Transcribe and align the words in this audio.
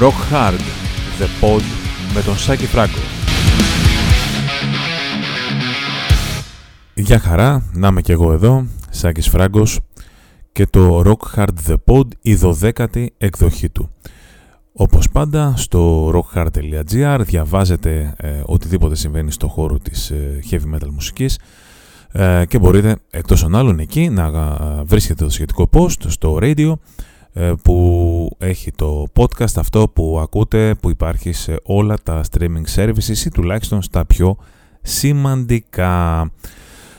Rock 0.00 0.32
Hard, 0.32 0.60
The 1.18 1.44
Pod 1.44 1.62
με 2.14 2.22
τον 2.22 2.36
Σάκη 2.36 2.66
Φράγκο. 2.66 2.98
Γεια 6.94 7.18
χαρά, 7.18 7.62
να 7.72 7.88
είμαι 7.88 8.00
και 8.00 8.12
εγώ 8.12 8.32
εδώ, 8.32 8.66
Σάκης 8.90 9.28
Φράγκος 9.28 9.80
και 10.52 10.66
το 10.66 11.02
Rock 11.04 11.36
Hard 11.36 11.68
The 11.68 11.74
Pod 11.84 12.06
η 12.20 12.34
δωδέκατη 12.34 13.14
εκδοχή 13.18 13.70
του. 13.70 13.90
Όπως 14.72 15.08
πάντα 15.08 15.54
στο 15.56 16.10
rockhard.gr 16.14 17.20
διαβάζετε 17.24 18.14
ε, 18.16 18.40
οτιδήποτε 18.44 18.96
συμβαίνει 18.96 19.30
στο 19.30 19.48
χώρο 19.48 19.78
της 19.78 20.10
ε, 20.10 20.38
heavy 20.50 20.74
metal 20.74 20.88
μουσικής 20.92 21.38
ε, 22.12 22.44
και 22.48 22.58
μπορείτε 22.58 22.96
εκτός 23.10 23.40
των 23.40 23.56
άλλων 23.56 23.78
εκεί 23.78 24.08
να 24.08 24.26
ε, 24.26 24.82
βρίσκετε 24.84 25.24
το 25.24 25.30
σχετικό 25.30 25.68
post 25.72 26.02
στο 26.06 26.38
radio 26.40 26.72
ε, 26.72 26.72
που 27.62 28.30
έχει 28.38 28.72
το 28.72 29.06
podcast 29.16 29.56
αυτό 29.56 29.88
που 29.88 30.18
ακούτε 30.22 30.74
που 30.74 30.90
υπάρχει 30.90 31.32
σε 31.32 31.56
όλα 31.62 31.96
τα 32.02 32.20
streaming 32.30 32.74
services 32.76 33.24
ή 33.26 33.30
τουλάχιστον 33.30 33.82
στα 33.82 34.04
πιο 34.06 34.36
σημαντικά. 34.82 36.30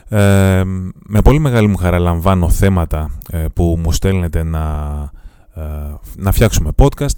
Ε, 0.10 0.64
με 1.06 1.22
πολύ 1.24 1.40
μεγάλη 1.40 1.68
μου 1.68 1.78
χαρά 1.78 2.00
λαμβάνω 2.00 2.50
θέματα 2.50 3.12
ε, 3.32 3.46
που 3.54 3.80
μου 3.84 3.92
στέλνετε 3.92 4.44
να, 4.44 4.64
να 6.16 6.32
φτιάξουμε 6.32 6.72
podcast 6.78 7.18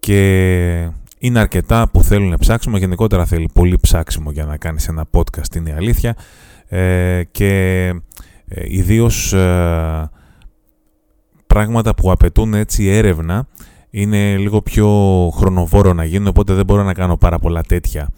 και 0.00 0.90
είναι 1.18 1.38
αρκετά 1.38 1.88
που 1.88 2.02
θέλουν 2.02 2.36
ψάξιμο. 2.38 2.76
Γενικότερα 2.76 3.24
θέλει 3.24 3.48
πολύ 3.54 3.78
ψάξιμο 3.80 4.30
για 4.30 4.44
να 4.44 4.56
κάνεις 4.56 4.88
ένα 4.88 5.04
podcast, 5.10 5.56
είναι 5.56 5.70
η 5.70 5.72
αλήθεια. 5.72 6.16
και 7.30 7.92
ιδίως 8.64 9.34
πράγματα 11.54 11.94
που 11.94 12.10
απαιτούν 12.10 12.54
έτσι 12.54 12.86
έρευνα 12.86 13.46
είναι 13.90 14.36
λίγο 14.36 14.62
πιο 14.62 14.88
χρονοβόρο 15.34 15.92
να 15.92 16.04
γίνουν, 16.04 16.26
οπότε 16.26 16.54
δεν 16.54 16.64
μπορώ 16.64 16.82
να 16.82 16.94
κάνω 16.94 17.16
πάρα 17.16 17.38
πολλά 17.38 17.62
τέτοια 17.62 18.08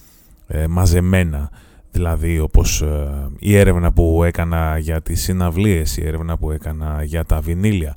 ε, 0.46 0.66
μαζεμένα. 0.66 1.50
Δηλαδή 1.90 2.38
όπως 2.38 2.82
ε, 2.82 3.28
η 3.38 3.56
έρευνα 3.56 3.92
που 3.92 4.24
έκανα 4.24 4.78
για 4.78 5.02
τις 5.02 5.22
συναυλίες, 5.22 5.96
η 5.96 6.06
έρευνα 6.06 6.36
που 6.36 6.50
έκανα 6.50 7.02
για 7.02 7.24
τα 7.24 7.40
βινίλια. 7.40 7.96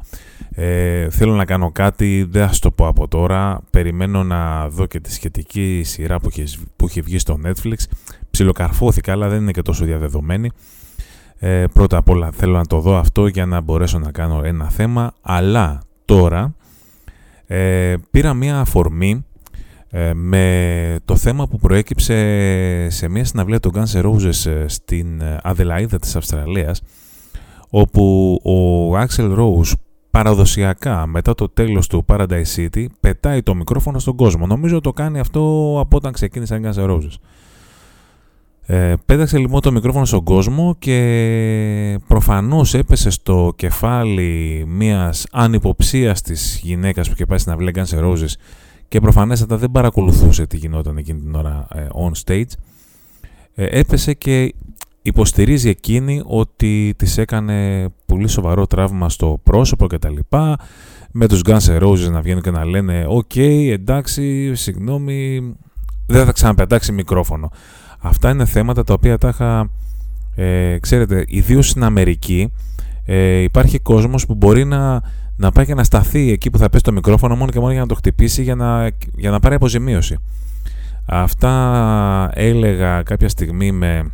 Ε, 0.51 1.09
θέλω 1.09 1.33
να 1.33 1.45
κάνω 1.45 1.71
κάτι, 1.71 2.27
δεν 2.29 2.47
θα 2.47 2.53
το 2.59 2.71
πω 2.71 2.87
από 2.87 3.07
τώρα, 3.07 3.61
περιμένω 3.69 4.23
να 4.23 4.69
δω 4.69 4.85
και 4.85 4.99
τη 4.99 5.11
σχετική 5.11 5.81
σειρά 5.85 6.19
που 6.19 6.29
έχει, 6.37 6.57
που 6.75 6.85
έχει 6.85 7.01
βγει 7.01 7.17
στο 7.17 7.39
Netflix. 7.45 7.77
Ψιλοκαρφώθηκα, 8.31 9.11
αλλά 9.11 9.29
δεν 9.29 9.41
είναι 9.41 9.51
και 9.51 9.61
τόσο 9.61 9.85
διαδεδομένη. 9.85 10.51
Ε, 11.41 11.65
πρώτα 11.73 11.97
απ' 11.97 12.09
όλα 12.09 12.31
θέλω 12.31 12.57
να 12.57 12.65
το 12.65 12.79
δω 12.79 12.97
αυτό 12.97 13.27
για 13.27 13.45
να 13.45 13.61
μπορέσω 13.61 13.99
να 13.99 14.11
κάνω 14.11 14.41
ένα 14.43 14.69
θέμα, 14.69 15.13
αλλά 15.21 15.81
τώρα 16.05 16.55
ε, 17.45 17.95
πήρα 18.11 18.33
μία 18.33 18.59
αφορμή 18.59 19.25
ε, 19.89 20.13
με 20.13 20.99
το 21.05 21.15
θέμα 21.15 21.47
που 21.47 21.57
προέκυψε 21.57 22.87
σε 22.89 23.07
μια 23.07 23.25
συναυλία 23.25 23.59
των 23.59 23.71
Guns 23.75 24.01
N' 24.01 24.03
Roses 24.03 24.51
ε, 24.51 24.67
στην 24.67 25.21
Αδελαίδα 25.41 25.99
της 25.99 26.15
Αυστραλίας 26.15 26.81
όπου 27.69 28.33
ο 28.43 28.97
Axel 28.97 29.37
Rose 29.37 29.71
παραδοσιακά 30.11 31.07
μετά 31.07 31.35
το 31.35 31.49
τέλος 31.49 31.87
του 31.87 32.05
Paradise 32.07 32.55
City 32.55 32.85
πετάει 32.99 33.41
το 33.41 33.55
μικρόφωνο 33.55 33.99
στον 33.99 34.15
κόσμο. 34.15 34.45
Νομίζω 34.45 34.81
το 34.81 34.93
κάνει 34.93 35.19
αυτό 35.19 35.39
από 35.81 35.97
όταν 35.97 36.11
ξεκίνησαν 36.11 36.63
οι 36.63 36.69
Guns 36.69 36.79
N' 36.79 36.89
Roses. 36.89 37.13
Ε, 38.71 38.93
πέταξε 39.05 39.37
λοιπόν 39.37 39.61
το 39.61 39.71
μικρόφωνο 39.71 40.05
στον 40.05 40.23
κόσμο 40.23 40.75
και 40.79 41.99
προφανώς 42.07 42.73
έπεσε 42.73 43.09
στο 43.09 43.53
κεφάλι 43.55 44.63
μιας 44.67 45.25
ανυποψίαστης 45.31 46.59
γυναίκας 46.63 47.07
που 47.07 47.13
είχε 47.15 47.25
πάει 47.25 47.37
στην 47.37 47.51
αυλή 47.51 47.71
Guns 47.75 47.99
Roses 47.99 48.33
και 48.87 48.99
προφανέστατα 48.99 49.57
δεν 49.57 49.71
παρακολουθούσε 49.71 50.45
τι 50.45 50.57
γινόταν 50.57 50.97
εκείνη 50.97 51.19
την 51.19 51.35
ώρα 51.35 51.67
ε, 51.73 51.87
on 51.93 52.11
stage. 52.25 52.51
Ε, 53.55 53.79
έπεσε 53.79 54.13
και 54.13 54.53
υποστηρίζει 55.01 55.69
εκείνη 55.69 56.21
ότι 56.25 56.93
της 56.97 57.17
έκανε 57.17 57.87
πολύ 58.05 58.27
σοβαρό 58.27 58.67
τραύμα 58.67 59.09
στο 59.09 59.39
πρόσωπο 59.43 59.87
κτλ. 59.87 60.15
Με 61.11 61.27
τους 61.27 61.41
Guns 61.45 61.59
N' 61.59 61.81
Roses 61.81 62.11
να 62.11 62.21
βγαίνουν 62.21 62.41
και 62.41 62.51
να 62.51 62.65
λένε 62.65 63.05
«OK, 63.07 63.35
εντάξει, 63.35 64.55
συγγνώμη, 64.55 65.41
δεν 66.05 66.25
θα 66.25 66.31
ξαναπετάξει 66.31 66.91
μικρόφωνο». 66.91 67.51
Αυτά 67.99 68.29
είναι 68.29 68.45
θέματα 68.45 68.83
τα 68.83 68.93
οποία 68.93 69.17
τα 69.17 69.27
είχα, 69.27 69.69
ε, 70.35 70.77
ξέρετε, 70.79 71.25
ιδίως 71.27 71.69
στην 71.69 71.83
Αμερική 71.83 72.51
ε, 73.05 73.41
υπάρχει 73.41 73.79
κόσμος 73.79 74.25
που 74.25 74.35
μπορεί 74.35 74.65
να, 74.65 75.01
να 75.35 75.51
πάει 75.51 75.65
και 75.65 75.73
να 75.73 75.83
σταθεί 75.83 76.31
εκεί 76.31 76.49
που 76.49 76.57
θα 76.57 76.69
πέσει 76.69 76.83
το 76.83 76.91
μικρόφωνο 76.91 77.35
μόνο 77.35 77.51
και 77.51 77.59
μόνο 77.59 77.71
για 77.71 77.81
να 77.81 77.87
το 77.87 77.95
χτυπήσει 77.95 78.43
για 78.43 78.55
να, 78.55 78.89
για 79.15 79.29
να 79.29 79.39
πάρει 79.39 79.55
αποζημίωση. 79.55 80.17
Αυτά 81.05 82.31
έλεγα 82.33 83.03
κάποια 83.03 83.29
στιγμή 83.29 83.71
με 83.71 84.11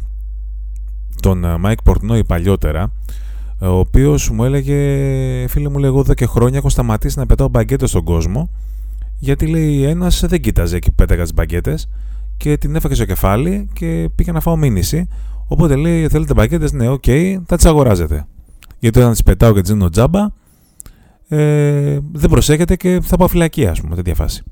τον 1.22 1.59
Μάικ 1.59 1.81
Πόρτνοϊ 1.84 2.23
παλιότερα, 2.23 2.91
ο 3.59 3.67
οποίος 3.67 4.29
μου 4.29 4.44
έλεγε, 4.44 4.78
φίλε 5.47 5.69
μου 5.69 5.78
λέει, 5.78 5.90
εγώ 5.90 6.00
εδώ 6.00 6.13
και 6.13 6.25
χρόνια 6.25 6.57
έχω 6.57 6.69
σταματήσει 6.69 7.19
να 7.19 7.25
πετάω 7.25 7.47
μπαγκέτες 7.47 7.90
στον 7.90 8.03
κόσμο, 8.03 8.50
γιατί 9.19 9.47
λέει 9.47 9.84
ένας 9.84 10.23
δεν 10.28 10.41
κοίταζε 10.41 10.75
εκεί 10.75 10.90
που 10.90 10.96
πέταγα 10.96 11.22
τις 11.22 11.34
μπαγκέτες, 11.34 11.90
και 12.38 12.57
την 12.57 12.75
έφαγε 12.75 12.96
στο 12.96 13.06
κεφάλι 13.06 13.69
και 13.73 14.09
πήγα 14.16 14.31
να 14.31 14.40
φάω 14.40 14.56
μήνυση. 14.57 15.07
Οπότε 15.47 15.75
λέει: 15.75 16.07
Θέλετε 16.07 16.34
μπαγκέτες, 16.34 16.69
ναι, 16.73 16.90
OK, 16.90 17.03
okay, 17.06 17.38
θα 17.46 17.56
τις 17.56 17.66
αγοράζετε. 17.66 18.25
Γιατί 18.79 19.00
όταν 19.00 19.12
τις 19.12 19.23
πετάω 19.23 19.53
και 19.53 19.62
τις 19.62 19.69
δίνω 19.69 19.90
τζάμπα, 19.90 20.28
ε, 21.28 22.00
δεν 22.12 22.29
προσέχετε 22.29 22.75
και 22.75 23.00
θα 23.03 23.18
πάω 23.18 23.28
φυλακή, 23.28 23.68
ας 23.68 23.81
πούμε, 23.81 23.96
τέτοια 23.96 24.16
φάση. 24.16 24.44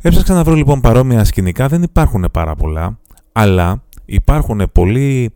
Έψαξα 0.00 0.34
να 0.34 0.44
βρω 0.44 0.54
λοιπόν 0.54 0.80
παρόμοια 0.80 1.24
σκηνικά, 1.24 1.68
δεν 1.68 1.82
υπάρχουν 1.82 2.28
πάρα 2.32 2.54
πολλά, 2.54 2.98
αλλά 3.32 3.82
υπάρχουν 4.04 4.70
πολλοί, 4.72 5.34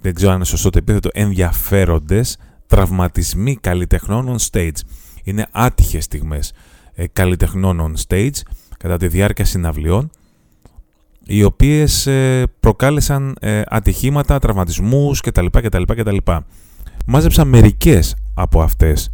δεν 0.00 0.14
ξέρω 0.14 0.30
αν 0.30 0.36
είναι 0.36 0.44
σωστό 0.44 0.70
το 0.70 0.78
επίθετο, 0.78 1.08
ενδιαφέροντες 1.12 2.38
τραυματισμοί 2.66 3.56
καλλιτεχνών 3.56 4.36
on 4.36 4.50
stage. 4.50 4.80
Είναι 5.24 5.46
άτυχες 5.50 6.04
στιγμές 6.04 6.52
ε, 6.94 7.06
καλλιτεχνών 7.06 7.92
on 7.94 8.08
stage 8.08 8.40
κατά 8.78 8.96
τη 8.96 9.08
διάρκεια 9.08 9.44
συναυλιών 9.44 10.10
οι 11.32 11.42
οποίες 11.42 12.06
ε, 12.06 12.44
προκάλεσαν 12.60 13.36
ε, 13.40 13.62
ατυχήματα, 13.66 14.38
τραυματισμούς 14.38 15.20
κτλ. 15.20 15.46
κτλ, 15.50 15.82
κτλ. 15.82 16.16
Μάζεψα 17.06 17.44
μερικές 17.44 18.16
από 18.34 18.62
αυτές 18.62 19.10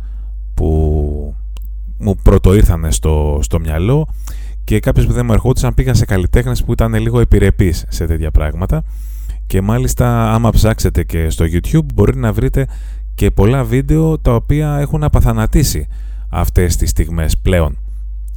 που 0.55 1.35
μου 1.99 2.17
πρωτοήρθαν 2.23 2.93
στο, 2.93 3.39
στο 3.43 3.61
μυαλό 3.61 4.09
και 4.65 4.81
κάποιες 4.81 5.07
που 5.07 5.13
δεν 5.13 5.27
μου 5.27 5.33
ερχόντουσαν 5.33 5.75
πήγαν 5.75 5.95
σε 5.95 6.05
καλλιτέχνες 6.05 6.65
που 6.65 6.73
ήταν 6.73 6.95
λίγο 6.95 7.21
επιρρεπείς 7.21 7.85
σε 7.89 8.07
τέτοια 8.07 8.31
πράγματα 8.31 8.85
και 9.47 9.61
μάλιστα 9.61 10.33
άμα 10.33 10.51
ψάξετε 10.51 11.05
και 11.05 11.31
στο 11.31 11.45
YouTube 11.45 11.85
μπορεί 11.95 12.17
να 12.17 12.33
βρείτε 12.33 12.67
και 13.15 13.31
πολλά 13.31 13.65
βίντεο 13.65 14.19
τα 14.19 14.35
οποία 14.35 14.77
έχουν 14.79 15.05
απαθανατήσει 15.05 15.87
αυτές 16.29 16.77
τις 16.77 16.91
στιγμές 16.91 17.39
πλέον. 17.39 17.79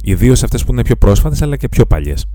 Ιδίως 0.02 0.42
αυτές 0.42 0.64
που 0.64 0.72
είναι 0.72 0.82
πιο 0.82 0.96
πρόσφατες 0.96 1.42
αλλά 1.42 1.56
και 1.56 1.68
πιο 1.68 1.86
παλιές. 1.86 2.26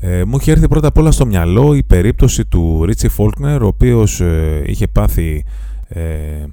Ε, 0.00 0.24
μου 0.24 0.36
είχε 0.40 0.50
έρθει 0.50 0.68
πρώτα 0.68 0.88
απ' 0.88 0.98
όλα 0.98 1.10
στο 1.10 1.26
μυαλό 1.26 1.74
η 1.74 1.82
περίπτωση 1.82 2.44
του 2.44 2.84
Ρίτσι 2.84 3.08
Φόλκνερ, 3.08 3.62
ο 3.62 3.66
οποίος 3.66 4.20
ε, 4.20 4.62
είχε 4.66 4.86
πάθει 4.86 5.44
ε, 5.88 6.44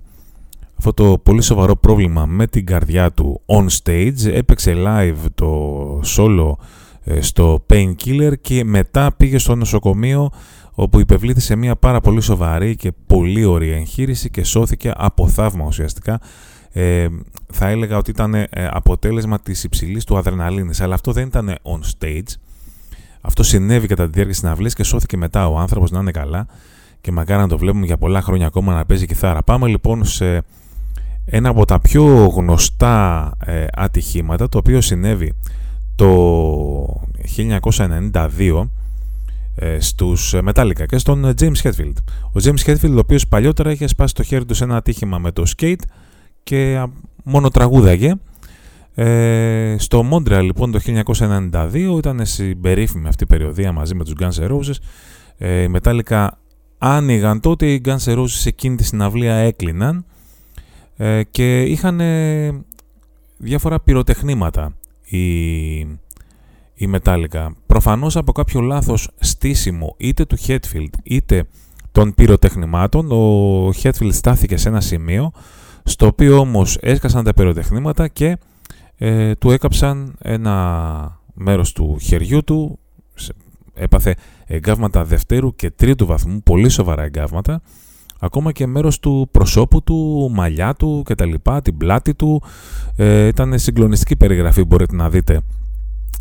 αυτό 0.77 0.93
το 0.93 1.17
πολύ 1.17 1.41
σοβαρό 1.41 1.75
πρόβλημα 1.75 2.25
με 2.25 2.47
την 2.47 2.65
καρδιά 2.65 3.11
του 3.11 3.41
on 3.45 3.65
stage. 3.83 4.25
Έπαιξε 4.33 4.73
live 4.77 5.25
το 5.35 6.01
solo 6.17 6.53
ε, 7.03 7.21
στο 7.21 7.65
Painkiller 7.69 8.33
και 8.41 8.63
μετά 8.63 9.13
πήγε 9.17 9.37
στο 9.37 9.55
νοσοκομείο 9.55 10.29
όπου 10.73 10.99
υπευλήθη 10.99 11.39
σε 11.39 11.55
μια 11.55 11.75
πάρα 11.75 11.99
πολύ 12.01 12.21
σοβαρή 12.21 12.75
και 12.75 12.91
πολύ 13.07 13.45
ωραία 13.45 13.75
εγχείρηση 13.75 14.29
και 14.29 14.43
σώθηκε 14.43 14.91
από 14.95 15.27
θαύμα 15.27 15.65
ουσιαστικά. 15.65 16.21
Ε, 16.71 17.07
θα 17.51 17.67
έλεγα 17.67 17.97
ότι 17.97 18.11
ήταν 18.11 18.35
αποτέλεσμα 18.71 19.39
της 19.39 19.63
υψηλής 19.63 20.03
του 20.03 20.17
αδρεναλίνης, 20.17 20.81
αλλά 20.81 20.93
αυτό 20.93 21.11
δεν 21.11 21.27
ήταν 21.27 21.55
on 21.63 21.79
stage. 21.99 22.35
Αυτό 23.25 23.43
συνέβη 23.43 23.87
κατά 23.87 24.05
τη 24.05 24.11
διάρκεια 24.11 24.35
συναυλίας 24.35 24.73
και 24.73 24.83
σώθηκε 24.83 25.17
μετά 25.17 25.47
ο 25.47 25.57
άνθρωπος 25.57 25.91
να 25.91 25.99
είναι 25.99 26.11
καλά 26.11 26.47
και 27.01 27.11
μακάρι 27.11 27.41
να 27.41 27.47
το 27.47 27.57
βλέπουμε 27.57 27.85
για 27.85 27.97
πολλά 27.97 28.21
χρόνια 28.21 28.47
ακόμα 28.47 28.73
να 28.73 28.85
παίζει 28.85 29.05
κιθάρα. 29.05 29.43
Πάμε 29.43 29.67
λοιπόν 29.67 30.05
σε 30.05 30.41
ένα 31.25 31.49
από 31.49 31.65
τα 31.65 31.79
πιο 31.79 32.03
γνωστά 32.35 33.31
ε, 33.45 33.65
ατυχήματα 33.73 34.49
το 34.49 34.57
οποίο 34.57 34.81
συνέβη 34.81 35.33
το 35.95 37.01
1992 38.11 38.67
ε, 39.55 39.79
στους 39.79 40.35
Metallica 40.47 40.85
και 40.87 40.97
στον 40.97 41.33
James 41.39 41.61
Hetfield. 41.63 41.93
Ο 42.23 42.39
James 42.43 42.65
Hetfield 42.65 42.93
ο 42.95 42.99
οποίος 42.99 43.27
παλιότερα 43.27 43.71
είχε 43.71 43.87
σπάσει 43.87 44.13
το 44.13 44.23
χέρι 44.23 44.45
του 44.45 44.53
σε 44.53 44.63
ένα 44.63 44.75
ατύχημα 44.75 45.17
με 45.17 45.31
το 45.31 45.43
skate 45.57 45.81
και 46.43 46.87
μόνο 47.23 47.49
τραγούδαγε 47.49 48.13
ε, 48.95 49.75
στο 49.77 50.03
Μόντρεα 50.03 50.41
λοιπόν 50.41 50.71
το 50.71 50.79
1992 50.83 51.95
ήταν 51.97 52.25
στην 52.25 52.61
περίφημη 52.61 53.07
αυτή 53.07 53.25
περιοδία 53.25 53.71
μαζί 53.71 53.95
με 53.95 54.03
τους 54.03 54.13
Guns 54.19 54.43
N' 54.43 54.51
Roses. 54.51 54.75
Ε, 55.37 55.61
οι 55.61 55.71
Metallica 55.75 56.27
άνοιγαν 56.77 57.39
τότε, 57.39 57.65
οι 57.65 57.81
Guns 57.85 58.03
N' 58.05 58.17
Roses 58.17 58.27
σε 58.27 58.49
εκείνη 58.49 58.75
τη 58.75 58.83
συναυλία 58.83 59.35
έκλειναν 59.35 60.05
ε, 60.97 61.23
και 61.23 61.61
είχαν 61.61 62.01
διάφορα 63.37 63.79
πυροτεχνήματα 63.79 64.73
η, 65.05 65.77
η 66.73 66.89
Metallica. 66.91 67.47
Προφανώς 67.65 68.15
από 68.15 68.31
κάποιο 68.31 68.61
λάθος 68.61 69.09
στήσιμο 69.19 69.95
είτε 69.97 70.25
του 70.25 70.37
Hetfield 70.47 70.93
είτε 71.03 71.43
των 71.91 72.13
πυροτεχνημάτων 72.13 73.11
ο 73.11 73.67
Hetfield 73.69 74.13
στάθηκε 74.13 74.57
σε 74.57 74.69
ένα 74.69 74.81
σημείο 74.81 75.31
στο 75.83 76.05
οποίο 76.05 76.37
όμως 76.37 76.77
έσκασαν 76.81 77.23
τα 77.23 77.33
πυροτεχνήματα 77.33 78.07
και 78.07 78.37
ε, 79.05 79.35
του 79.35 79.51
έκαψαν 79.51 80.15
ένα 80.21 81.19
μέρος 81.33 81.71
του 81.71 81.97
χεριού 82.01 82.43
του, 82.43 82.79
έπαθε 83.73 84.15
εγκάβματα 84.45 85.03
δευτέρου 85.03 85.55
και 85.55 85.71
τρίτου 85.71 86.05
βαθμού, 86.05 86.41
πολύ 86.43 86.69
σοβαρά 86.69 87.03
εγκάβματα, 87.03 87.61
ακόμα 88.19 88.51
και 88.51 88.67
μέρος 88.67 88.99
του 88.99 89.27
προσώπου 89.31 89.83
του, 89.83 90.29
μαλλιά 90.33 90.73
του 90.73 91.03
και 91.05 91.15
τα 91.15 91.25
λοιπά, 91.25 91.61
την 91.61 91.77
πλάτη 91.77 92.13
του. 92.13 92.43
Ε, 92.95 93.27
ήταν 93.27 93.59
συγκλονιστική 93.59 94.15
περιγραφή, 94.15 94.63
μπορείτε 94.63 94.95
να 94.95 95.09
δείτε 95.09 95.41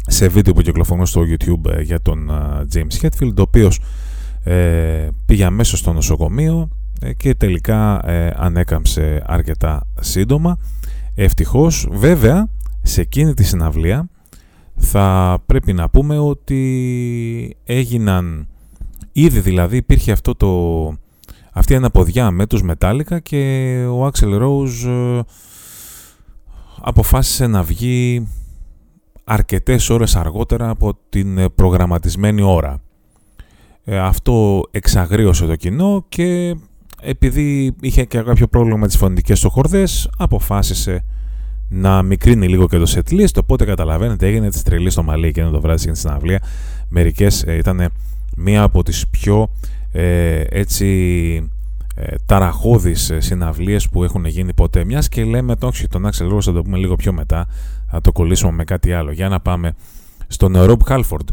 σε 0.07 0.29
βίντεο 0.29 0.53
που 0.53 0.61
κυκλοφορούν 0.63 1.07
στο 1.07 1.23
YouTube 1.23 1.71
ε, 1.73 1.81
για 1.81 2.01
τον 2.01 2.31
ε, 2.31 2.67
James 2.73 3.07
Hetfield, 3.07 3.35
ο 3.39 3.43
οποίος 3.43 3.81
ε, 4.45 5.09
πήγε 5.27 5.45
αμέσως 5.45 5.79
στο 5.79 5.93
νοσοκομείο 5.93 6.69
ε, 7.01 7.13
και 7.13 7.35
τελικά 7.35 8.05
ανέκαμψε 8.37 9.23
αρκετά 9.27 9.87
σύντομα. 10.01 10.59
Ευτυχώς, 11.15 11.89
βέβαια, 11.91 12.49
σε 12.83 13.01
εκείνη 13.01 13.35
τη 13.35 13.43
συναυλία 13.43 14.09
θα 14.77 15.39
πρέπει 15.47 15.73
να 15.73 15.91
πούμε 15.91 16.19
ότι 16.19 17.57
έγιναν 17.65 18.49
ήδη 19.13 19.41
δηλαδή 19.41 19.77
υπήρχε 19.77 20.13
αυτό 20.13 20.35
το, 20.35 20.49
αυτή 21.53 21.73
η 21.73 21.77
αναποδιά 21.77 22.31
με 22.31 22.47
τους 22.47 22.63
Metallica 22.69 23.23
και 23.23 23.75
ο 23.91 24.07
Axel 24.07 24.43
Rose 24.43 24.89
ε, 24.89 25.21
αποφάσισε 26.81 27.47
να 27.47 27.63
βγει 27.63 28.29
αρκετές 29.25 29.91
ώρες 29.91 30.17
αργότερα 30.17 30.69
από 30.69 30.99
την 31.09 31.55
προγραμματισμένη 31.55 32.43
ώρα. 32.43 32.83
Ε, 33.85 33.99
αυτό 33.99 34.63
εξαγρίωσε 34.71 35.47
το 35.47 35.57
κοινό 35.57 36.05
και 36.09 36.57
επειδή 37.01 37.75
είχε 37.81 38.05
και 38.05 38.23
κάποιο 38.23 38.47
πρόβλημα 38.47 38.77
με 38.77 38.87
τις 38.87 38.97
φωνητικές 38.97 39.41
του 39.41 39.51
χορδές 39.51 40.11
αποφάσισε 40.19 41.05
να 41.75 42.03
μικρύνει 42.03 42.49
λίγο 42.49 42.69
και 42.69 42.79
το 42.79 42.93
set 42.95 43.13
list, 43.13 43.35
οπότε 43.41 43.65
καταλαβαίνετε 43.65 44.27
έγινε 44.27 44.51
τη 44.51 44.63
τρελή 44.63 44.91
στο 44.91 45.03
μαλλί 45.03 45.33
και 45.33 45.43
το 45.43 45.61
βράδυ 45.61 45.79
στην 45.79 45.95
συναυλία. 45.95 46.43
Μερικές 46.89 47.43
ε, 47.43 47.57
ήταν 47.57 47.93
μία 48.37 48.63
από 48.63 48.83
τις 48.83 49.09
πιο 49.09 49.51
ε, 49.93 50.41
έτσι 50.49 51.51
ε, 51.95 52.15
ταραχώδεις 52.27 53.11
ε, 53.11 53.21
συναυλίες 53.21 53.89
που 53.89 54.05
έχουν 54.05 54.25
γίνει 54.25 54.55
ποτέ. 54.55 54.85
Μιας 54.85 55.09
και 55.09 55.25
λέμε 55.25 55.57
το 55.57 55.67
όχι, 55.67 55.89
τον 55.89 56.07
Axel 56.07 56.33
Rose 56.33 56.41
θα 56.41 56.53
το 56.53 56.63
πούμε 56.63 56.77
λίγο 56.77 56.97
πιο 56.97 57.13
μετά, 57.13 57.47
θα 57.91 58.01
το 58.01 58.13
κολλήσουμε 58.13 58.53
με 58.53 58.65
κάτι 58.65 58.93
άλλο. 58.93 59.11
Για 59.11 59.29
να 59.29 59.41
πάμε 59.41 59.75
στον 60.27 60.55
Rob 60.57 60.79
Halford. 60.89 61.29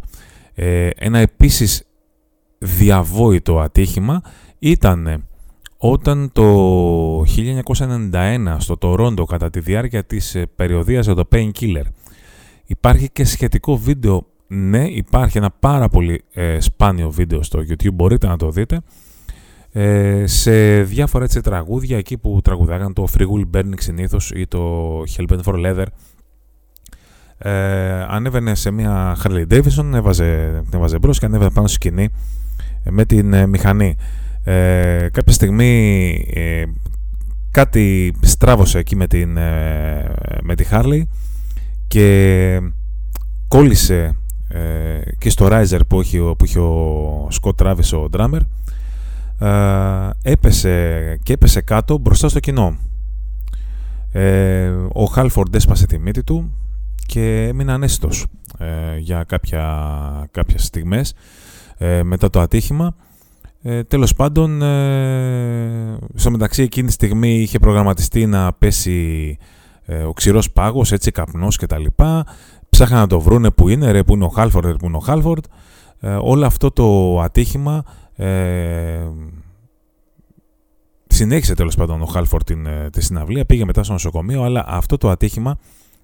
Ε, 0.54 0.90
ένα 0.96 1.20
επίσης 1.20 1.84
διαβόητο 2.58 3.60
ατύχημα 3.60 4.22
ήταν 4.60 5.24
όταν 5.82 6.30
το 6.34 7.22
1991 7.22 8.56
στο 8.58 8.78
Τορόντο 8.78 9.24
κατά 9.24 9.50
τη 9.50 9.60
διάρκεια 9.60 10.04
της 10.04 10.36
ε, 10.36 10.46
περιοδίας 10.56 11.06
για 11.06 11.16
το 11.16 11.28
Painkiller 11.32 11.84
υπάρχει 12.66 13.10
και 13.12 13.26
σχετικό 13.26 13.78
βίντεο. 13.78 14.26
Ναι 14.48 14.88
υπάρχει 14.88 15.38
ένα 15.38 15.52
πάρα 15.60 15.90
πολύ 15.90 16.24
ε, 16.34 16.60
σπάνιο 16.60 17.12
βίντεο 17.12 17.44
στο 17.44 17.60
YouTube 17.60 17.94
μπορείτε 17.94 18.28
να 18.28 18.38
το 18.38 18.52
δείτε. 18.52 18.82
Ε, 19.72 20.24
σε 20.28 20.82
διάφορα 20.84 21.24
έτσι 21.24 21.42
τραγούδια 21.42 21.98
εκεί 21.98 22.18
που 22.18 22.40
τραγουδάγαν 22.44 22.94
το 22.94 23.08
Free 23.18 23.26
Will 23.26 23.58
Burning 23.58 23.74
συνήθως 23.78 24.32
ή 24.32 24.48
το 24.48 25.04
Hellbent 25.18 25.42
for 25.44 25.54
Leather. 25.66 25.86
Ε, 27.38 27.52
ανέβαινε 28.08 28.56
σε 28.56 28.72
μια 28.72 29.18
Harley 29.24 29.46
Davidson 29.52 29.92
έβαζε, 29.94 30.62
έβαζε 30.74 31.00
μπρος 31.00 31.20
και 31.20 31.26
ανέβαινε 31.26 31.52
πάνω 31.52 31.68
στη 31.68 31.76
σκηνή 31.76 32.10
με 32.90 33.06
την 33.06 33.50
μηχανή 33.50 33.96
ε, 34.50 35.10
κάποια 35.12 35.34
στιγμή 35.34 36.12
ε, 36.34 36.64
κάτι 37.52 38.14
στράβωσε 38.22 38.78
εκεί 38.78 38.96
με, 38.96 39.08
την, 39.08 39.38
ε, 39.38 40.12
με 40.42 40.56
τη 40.56 40.64
Χάρλι 40.64 41.10
και 41.88 42.60
κόλλησε 43.48 44.16
ε, 44.48 45.00
και 45.18 45.30
στο 45.30 45.48
Riser 45.52 45.80
που 45.88 46.00
έχει, 46.00 46.18
που 46.20 46.44
έχει 46.44 46.60
ο 46.60 47.28
Σκοτ 47.30 47.58
Τράβις 47.58 47.94
ο 47.94 48.10
drummer 48.12 48.40
έπεσε 50.22 51.20
και 51.24 51.34
έπεσε 51.34 51.62
κάτω 51.62 51.98
μπροστά 51.98 52.30
στο 52.30 52.40
κοινό. 52.40 52.78
Ο 54.94 55.04
Χάλφορντ 55.04 55.56
έσπασε 55.56 55.86
τη 55.86 56.00
μύτη 56.00 56.24
του 56.24 56.54
και 57.06 57.48
έμεινε 57.48 57.72
ανέστητος 57.72 58.26
για 59.00 59.24
κάποια, 59.24 60.28
κάποιες 60.32 60.64
στιγμές 60.64 61.14
μετά 62.04 62.30
το 62.30 62.40
ατύχημα 62.40 62.96
ε, 63.62 63.84
τέλος 63.84 64.14
πάντων, 64.14 64.62
ε, 64.62 65.98
στο 66.14 66.32
μεταξύ 66.32 66.64
εκείνη 66.64 66.88
τη 66.88 66.94
στιγμή 66.94 67.40
είχε 67.40 67.60
προγραμματιστεί 67.60 68.26
να 68.26 68.54
πέσει 68.54 69.38
ε, 69.86 70.04
ο 70.04 70.14
ξηρός 70.14 70.52
πάγος, 70.52 70.92
έτσι 70.92 71.12
καπνός 71.12 71.58
και 71.58 71.66
τα 71.66 71.78
λοιπά. 71.78 72.26
Ψάχναν 72.70 73.00
να 73.00 73.08
το 73.08 73.20
βρούνε 73.20 73.52
που 73.52 73.70
είναι, 73.70 73.92
ρε 73.92 74.04
που 74.04 74.14
είναι 74.14 74.26
ο 74.26 74.30
Χάλφορντ, 74.30 74.66
ρε 74.66 74.74
που 74.74 74.86
είναι 74.86 74.98
ο 74.98 75.00
Χάλφορντ. 75.00 75.44
Ε, 76.00 76.18
όλο 76.22 76.46
αυτό 76.46 76.72
το 76.72 77.20
ατύχημα 77.22 77.84
ε, 78.16 79.08
συνέχισε 81.08 81.54
τέλος 81.54 81.76
πάντων 81.76 82.02
ο 82.02 82.06
Χάλφορντ 82.06 82.44
την, 82.44 82.66
ε, 82.66 82.90
τη 82.90 83.02
συναυλία, 83.02 83.46
πήγε 83.46 83.66
μετά 83.66 83.84
στο 83.84 83.94
νοσοκομείο, 83.94 84.44
αλλά 84.44 84.66
αυτό 84.68 84.98
το 84.98 85.10
ατύχημα 85.10 85.58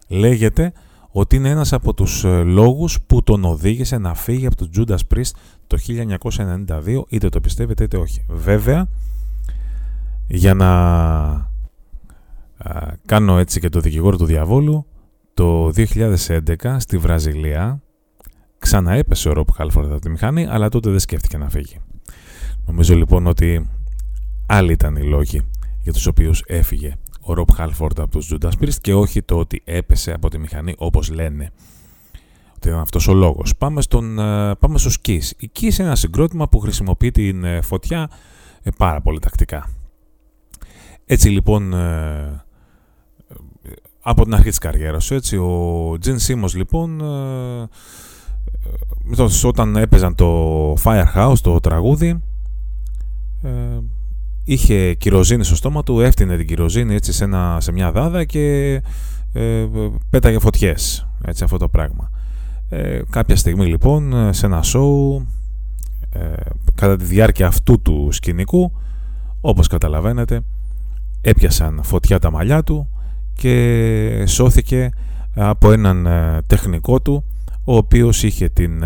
λέγεται 0.07 0.73
ότι 1.17 1.35
είναι 1.35 1.49
ένας 1.49 1.73
από 1.73 1.93
τους 1.93 2.23
ε, 2.23 2.43
λόγους 2.43 3.01
που 3.07 3.23
τον 3.23 3.43
οδήγησε 3.43 3.97
να 3.97 4.13
φύγει 4.13 4.45
από 4.45 4.55
τον 4.55 4.69
Judas 4.75 5.13
Priest 5.13 5.31
το 5.67 5.77
1992, 6.67 7.03
είτε 7.09 7.29
το 7.29 7.39
πιστεύετε 7.39 7.83
είτε 7.83 7.97
όχι. 7.97 8.25
Βέβαια, 8.27 8.87
για 10.27 10.53
να 10.53 10.69
κάνω 13.05 13.37
έτσι 13.37 13.59
και 13.59 13.69
το 13.69 13.79
δικηγόρο 13.79 14.17
του 14.17 14.25
διαβόλου, 14.25 14.85
το 15.33 15.71
2011 15.75 16.75
στη 16.77 16.97
Βραζιλία 16.97 17.81
ξαναέπεσε 18.57 19.29
ο 19.29 19.33
Ροπ 19.33 19.51
Χάλφορντ 19.51 19.91
από 19.91 20.01
τη 20.01 20.09
μηχανή, 20.09 20.45
αλλά 20.47 20.69
τότε 20.69 20.89
δεν 20.89 20.99
σκέφτηκε 20.99 21.37
να 21.37 21.49
φύγει. 21.49 21.79
Νομίζω 22.65 22.95
λοιπόν 22.95 23.27
ότι 23.27 23.69
άλλοι 24.45 24.71
ήταν 24.71 24.95
οι 24.95 25.03
λόγοι 25.03 25.41
για 25.81 25.93
τους 25.93 26.05
οποίους 26.05 26.43
έφυγε 26.47 26.93
ο 27.25 27.33
Ροπ 27.33 27.51
Χάλφορντ 27.51 27.99
από 27.99 28.11
τους 28.11 28.33
Judas 28.33 28.51
Priest 28.61 28.79
και 28.81 28.93
όχι 28.93 29.21
το 29.21 29.37
ότι 29.37 29.61
έπεσε 29.65 30.11
από 30.11 30.29
τη 30.29 30.37
μηχανή 30.37 30.73
όπως 30.77 31.09
λένε 31.09 31.51
ότι 32.55 32.67
ήταν 32.67 32.79
αυτός 32.79 33.07
ο 33.07 33.13
λόγος. 33.13 33.55
Πάμε, 33.57 33.81
στον, 33.81 34.19
ε, 34.19 34.55
πάμε 34.55 34.77
στο 34.77 34.89
Kiss. 35.05 35.29
Η 35.37 35.51
Kiss 35.55 35.61
είναι 35.61 35.87
ένα 35.87 35.95
συγκρότημα 35.95 36.49
που 36.49 36.59
χρησιμοποιεί 36.59 37.11
την 37.11 37.43
ε, 37.43 37.61
φωτιά 37.61 38.09
ε, 38.61 38.69
πάρα 38.77 39.01
πολύ 39.01 39.19
τακτικά. 39.19 39.69
Έτσι 41.05 41.29
λοιπόν 41.29 41.73
από 44.01 44.23
την 44.23 44.33
αρχή 44.33 44.49
της 44.49 44.57
καριέρας 44.57 45.11
έτσι, 45.11 45.37
ο 45.37 45.91
Gene 46.05 46.17
Simmons 46.27 46.53
λοιπόν 46.53 47.01
όταν 49.43 49.75
έπαιζαν 49.75 50.15
το 50.15 50.73
Firehouse 50.73 51.37
το 51.41 51.59
τραγούδι 51.59 52.23
είχε 54.45 54.93
κυροζίνη 54.93 55.43
στο 55.43 55.55
στόμα 55.55 55.83
του, 55.83 55.99
έφτιανε 55.99 56.37
την 56.37 56.47
κυροζίνη 56.47 56.95
έτσι 56.95 57.13
σε, 57.13 57.23
ένα, 57.23 57.57
σε 57.61 57.71
μια 57.71 57.91
δάδα 57.91 58.23
και 58.23 58.73
ε, 59.33 59.65
πέταγε 60.09 60.39
φωτιές, 60.39 61.07
έτσι 61.25 61.43
αυτό 61.43 61.57
το 61.57 61.67
πράγμα. 61.67 62.11
Ε, 62.69 63.01
κάποια 63.09 63.35
στιγμή 63.35 63.65
λοιπόν 63.65 64.33
σε 64.33 64.45
ένα 64.45 64.61
σοου, 64.61 65.27
ε, 66.11 66.19
κατά 66.75 66.95
τη 66.95 67.03
διάρκεια 67.03 67.47
αυτού 67.47 67.81
του 67.81 68.07
σκηνικού, 68.11 68.71
όπως 69.41 69.67
καταλαβαίνετε, 69.67 70.41
έπιασαν 71.21 71.79
φωτιά 71.83 72.19
τα 72.19 72.31
μαλλιά 72.31 72.63
του 72.63 72.89
και 73.33 74.23
σώθηκε 74.27 74.89
από 75.35 75.71
έναν 75.71 76.05
ε, 76.05 76.41
τεχνικό 76.47 77.01
του, 77.01 77.23
ο 77.63 77.75
οποίος 77.75 78.23
είχε 78.23 78.49
την 78.49 78.83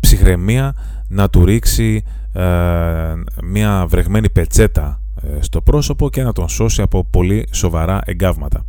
ψυχραιμία 0.00 0.74
να 1.08 1.28
του 1.30 1.44
ρίξει 1.44 2.04
ε, 2.34 3.14
μια 3.42 3.86
βρεγμένη 3.88 4.30
πετσέτα 4.30 5.00
ε, 5.22 5.42
στο 5.42 5.62
πρόσωπο 5.62 6.10
και 6.10 6.22
να 6.22 6.32
τον 6.32 6.48
σώσει 6.48 6.82
από 6.82 7.04
πολύ 7.04 7.46
σοβαρά 7.50 8.00
εγκάβματα. 8.04 8.66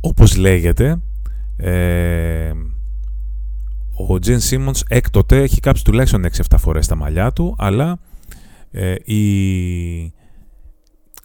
Όπως 0.00 0.36
λέγεται, 0.36 1.00
ε, 1.56 2.52
ο 4.08 4.18
Τζιν 4.18 4.40
Σίμονς 4.40 4.82
έκτοτε 4.88 5.42
έχει 5.42 5.60
κάψει 5.60 5.84
τουλάχιστον 5.84 6.24
6-7 6.24 6.56
φορές 6.58 6.86
τα 6.86 6.94
μαλλιά 6.94 7.32
του, 7.32 7.54
αλλά 7.58 7.98
η, 9.04 10.00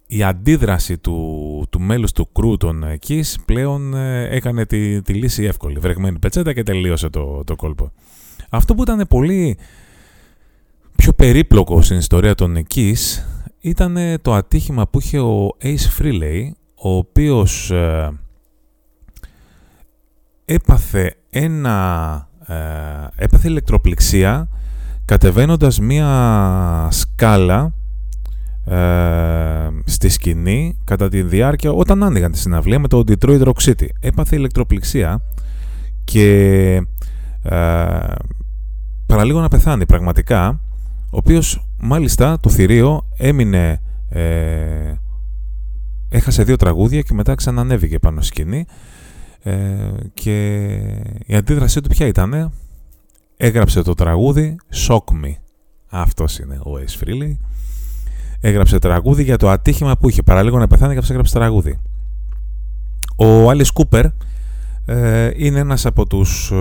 η 0.08 0.24
αντίδραση 0.24 0.98
του, 0.98 1.68
του 1.70 1.82
μέλους 1.82 2.12
του 2.12 2.32
κρού 2.32 2.58
των 2.58 2.84
Kiss 3.08 3.34
πλέον 3.46 3.96
έκανε 4.30 4.66
τη, 4.66 5.02
τη 5.02 5.14
λύση 5.14 5.44
εύκολη. 5.44 5.80
Βρεγμένη 5.80 6.20
πετσέτα 6.20 6.54
και 6.54 6.64
τελείωσε 6.64 7.10
το, 7.10 7.44
το 7.44 7.56
κόλπο. 7.56 7.92
Αυτό 8.50 8.76
που 8.76 8.82
ήταν 8.82 9.06
πολύ 9.10 9.58
πιο 10.96 11.14
περίπλοκο 11.14 11.82
στην 11.82 11.98
ιστορία 11.98 12.36
των 12.36 12.66
Kiss 12.76 13.24
ήταν 13.60 13.98
το 14.22 14.34
ατύχημα 14.34 14.88
που 14.88 15.00
είχε 15.00 15.20
ο 15.20 15.48
Ace 15.62 16.02
Frehley, 16.02 16.52
ο 16.76 16.90
οποίος 16.90 17.72
ε, 17.72 18.12
έπαθε 20.46 21.16
ένα 21.30 22.30
ε, 22.48 22.56
έπαθε 23.16 23.48
ηλεκτροπληξία 23.48 24.50
κατεβαίνοντας 25.06 25.80
μία 25.80 26.88
σκάλα 26.92 27.74
ε, 28.66 29.70
στη 29.86 30.10
σκηνή 30.10 30.78
κατά 30.84 31.10
τη 31.10 31.22
διάρκεια 31.22 31.72
όταν 31.72 32.04
άνοιγαν 32.04 32.32
τη 32.32 32.38
συναυλία 32.38 32.80
με 32.80 32.88
το 32.88 33.04
Detroit 33.08 33.42
Rock 33.42 33.62
City. 33.62 33.88
Έπαθε 34.00 34.36
ηλεκτροπληξία 34.36 35.22
και 36.04 36.74
ε, 37.44 37.98
παραλίγο 39.06 39.40
να 39.40 39.48
πεθάνει 39.48 39.86
πραγματικά 39.86 40.48
ο 40.48 40.65
οποίος 41.18 41.68
μάλιστα 41.78 42.40
το 42.40 42.50
θηρίο 42.50 43.08
έμεινε 43.18 43.82
ε, 44.10 44.94
έχασε 46.10 46.44
δύο 46.44 46.56
τραγούδια 46.56 47.02
και 47.02 47.14
μετά 47.14 47.36
ξανανέβηκε 47.36 48.00
πάνω 48.00 48.22
στη 48.22 48.28
σκηνή. 48.28 48.66
Ε, 49.44 49.92
και 50.14 50.68
η 51.26 51.36
αντίδρασή 51.36 51.82
του 51.82 51.90
ποια 51.90 52.08
ήταν 52.08 52.52
έγραψε 53.38 53.82
το 53.82 53.94
τραγούδι 53.94 54.56
Shock 54.88 55.26
Me 55.26 55.34
αυτός 55.90 56.40
είναι 56.40 56.56
ο 56.56 56.72
Ace 56.74 57.04
Frehley. 57.04 57.38
Έγραψε 58.40 58.80
τραγούδι 58.80 59.24
για 59.24 59.38
το 59.38 59.50
ατύχημα 59.50 59.98
που 59.98 60.10
είχε. 60.10 60.22
Παραλίγο 60.22 60.58
να 60.58 60.68
πεθάνει 60.68 61.00
και 61.00 61.06
έγραψε 61.10 61.34
τραγούδι. 61.34 61.80
Ο 63.16 63.50
Alice 63.50 63.72
Cooper 63.74 64.04
ε, 64.04 64.10
είναι 65.36 65.60
ένας 65.60 65.86
από 65.86 66.08
τους 66.08 66.52
ε, 66.52 66.56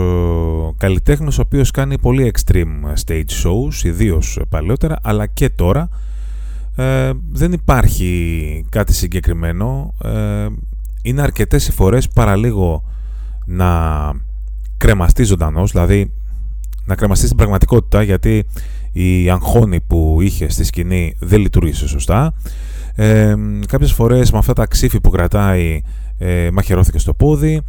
καλλιτέχνες 0.77 1.39
ο 1.39 1.41
οποίος 1.41 1.71
κάνει 1.71 1.99
πολύ 1.99 2.33
extreme 2.35 2.95
stage 3.05 3.45
shows 3.45 3.85
ιδίως 3.85 4.41
παλαιότερα 4.49 4.99
αλλά 5.03 5.27
και 5.27 5.49
τώρα. 5.49 5.89
Ε, 6.77 7.11
δεν 7.31 7.53
υπάρχει 7.53 8.65
κάτι 8.69 8.93
συγκεκριμένο. 8.95 9.95
Ε, 10.05 10.47
είναι 11.03 11.23
αρκετές 11.23 11.69
οι 11.69 11.73
φορές 11.73 12.09
παραλίγο 12.09 12.85
να 13.47 13.69
κρεμαστεί 14.77 15.23
ζωντανός, 15.23 15.71
δηλαδή 15.71 16.13
να 16.85 16.95
κρεμαστεί 16.95 17.25
στην 17.25 17.37
πραγματικότητα 17.37 18.03
γιατί 18.03 18.45
η 18.93 19.31
αγχώνη 19.31 19.81
που 19.81 20.19
είχε 20.21 20.51
στη 20.51 20.65
σκηνή 20.65 21.17
δεν 21.19 21.41
λειτουργήσε 21.41 21.89
σωστά. 21.89 22.35
Ε, 22.95 23.35
κάποιες 23.67 23.93
φορές 23.93 24.33
με 24.33 24.39
αυτά 24.39 24.53
τα 24.53 24.67
ξύφη 24.67 25.01
που 25.01 25.11
κρατάει 25.11 25.83
ε, 26.19 26.49
μαχαιρώθηκε 26.53 26.99
στο 26.99 27.15
πόδι 27.15 27.63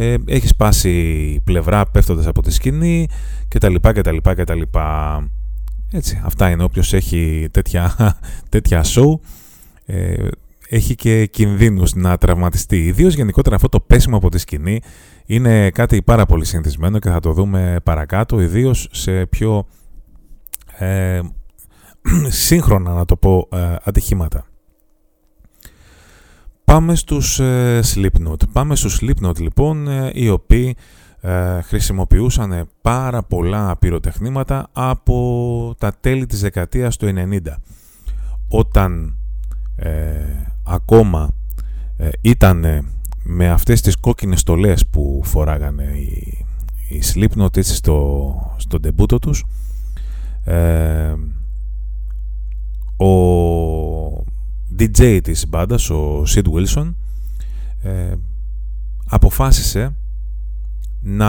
ε, 0.00 0.16
έχεις 0.26 0.50
σπάσει 0.50 1.40
πλευρά 1.44 1.86
πέφτοντας 1.86 2.26
από 2.26 2.42
τη 2.42 2.50
σκηνή 2.52 3.06
κτλ. 3.48 3.74
κτλ, 3.80 4.16
κτλ. 4.22 4.60
Έτσι, 5.92 6.20
αυτά 6.24 6.50
είναι 6.50 6.62
όποιος 6.62 6.92
έχει 6.92 7.48
τέτοια, 7.50 7.94
τέτοια 8.50 8.84
show 8.84 9.18
ε, 9.84 10.28
έχει 10.68 10.94
και 10.94 11.26
κινδύνους 11.26 11.94
να 11.94 12.18
τραυματιστεί. 12.18 12.86
Ιδίως 12.86 13.14
γενικότερα 13.14 13.54
αυτό 13.56 13.68
το 13.68 13.80
πέσιμο 13.80 14.16
από 14.16 14.30
τη 14.30 14.38
σκηνή 14.38 14.80
είναι 15.26 15.70
κάτι 15.70 16.02
πάρα 16.02 16.26
πολύ 16.26 16.44
συνηθισμένο 16.44 16.98
και 16.98 17.08
θα 17.08 17.20
το 17.20 17.32
δούμε 17.32 17.76
παρακάτω, 17.82 18.40
ιδίως 18.40 18.88
σε 18.90 19.26
πιο 19.26 19.66
ε, 20.78 21.20
σύγχρονα 22.46 22.92
να 22.92 23.04
το 23.04 23.16
πω 23.16 23.48
ε, 23.52 23.76
ατυχήματα. 23.82 24.47
Πάμε 26.68 26.94
στους 26.94 27.40
ε, 27.40 27.80
Slipknot. 27.94 28.48
Πάμε 28.52 28.76
στους 28.76 29.00
Slipknot 29.02 29.38
λοιπόν, 29.40 29.88
ε, 29.88 30.10
οι 30.14 30.28
οποίοι 30.28 30.76
ε, 31.20 31.60
χρησιμοποιούσαν 31.60 32.68
πάρα 32.82 33.22
πολλά 33.22 33.76
πυροτεχνήματα 33.76 34.68
από 34.72 35.74
τα 35.78 35.92
τέλη 36.00 36.26
της 36.26 36.40
δεκαετίας 36.40 36.96
του 36.96 37.06
90. 37.06 37.38
Όταν 38.48 39.16
ακόμα 40.62 41.30
ήταν 42.20 42.64
με 43.22 43.48
αυτές 43.50 43.80
τις 43.80 43.96
κόκκινες 43.96 44.40
στολές 44.40 44.86
που 44.86 45.20
φοράγανε 45.24 45.84
οι, 45.84 46.46
οι 46.88 47.02
Slipknot 47.14 47.56
έτσι 47.56 47.74
στο, 47.74 48.34
στο 48.56 48.80
ντεμπούτο 48.80 49.18
τους 49.18 49.44
ο 52.96 53.08
DJ 54.78 55.20
της 55.22 55.48
μπάντας, 55.48 55.90
ο 55.90 56.22
Sid 56.26 56.44
Wilson, 56.44 56.94
ε, 57.82 58.14
αποφάσισε 59.08 59.94
να 61.02 61.28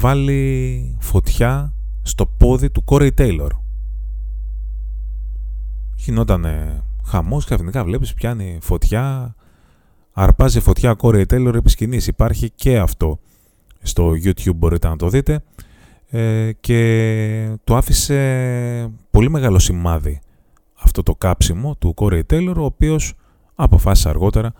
βάλει 0.00 0.96
φωτιά 0.98 1.72
στο 2.02 2.26
πόδι 2.26 2.70
του 2.70 2.84
Corey 2.86 3.10
Taylor. 3.18 3.50
Γινόταν 5.94 6.46
χαμός, 7.04 7.44
ξαφνικά 7.44 7.84
βλέπεις 7.84 8.14
πιάνει 8.14 8.58
φωτιά, 8.62 9.34
αρπάζει 10.12 10.60
φωτιά 10.60 10.96
Corey 11.00 11.24
Taylor 11.30 11.54
επί 11.54 11.70
σκηνής. 11.70 12.06
Υπάρχει 12.06 12.50
και 12.50 12.78
αυτό 12.78 13.18
στο 13.82 14.10
YouTube 14.10 14.54
μπορείτε 14.54 14.88
να 14.88 14.96
το 14.96 15.08
δείτε 15.08 15.42
ε, 16.10 16.52
και 16.60 17.56
το 17.64 17.76
άφησε 17.76 18.90
πολύ 19.10 19.30
μεγάλο 19.30 19.58
σημάδι 19.58 20.20
αυτό 20.80 21.02
το 21.02 21.14
κάψιμο 21.14 21.74
του 21.74 21.94
Corey 21.96 22.22
Taylor, 22.30 22.54
ο 22.56 22.64
οποίος 22.64 23.14
αποφάσισε 23.54 24.08
αργότερα 24.08 24.52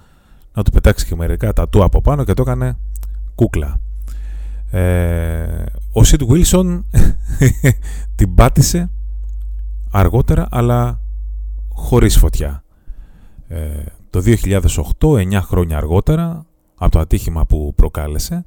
να 0.53 0.63
του 0.63 0.71
πετάξει 0.71 1.07
και 1.07 1.17
μερικά 1.17 1.53
τα 1.53 1.69
του 1.69 1.85
από 1.85 2.01
πάνω 2.01 2.25
και 2.25 2.35
το 2.35 2.43
έκανε 2.43 2.77
κούκλα. 3.35 3.77
Ε, 4.71 5.65
ο 5.93 6.01
Sid 6.05 6.21
Wilson 6.31 6.83
την 8.15 8.35
πάτησε 8.35 8.91
αργότερα, 9.91 10.47
αλλά 10.51 11.01
χωρίς 11.69 12.19
φωτιά. 12.19 12.65
Ε, 13.49 13.83
το 14.11 14.23
2008, 14.25 14.71
9 15.01 15.41
χρόνια 15.43 15.77
αργότερα, 15.77 16.47
από 16.75 16.91
το 16.91 16.99
ατύχημα 16.99 17.47
που 17.47 17.73
προκάλεσε, 17.77 18.45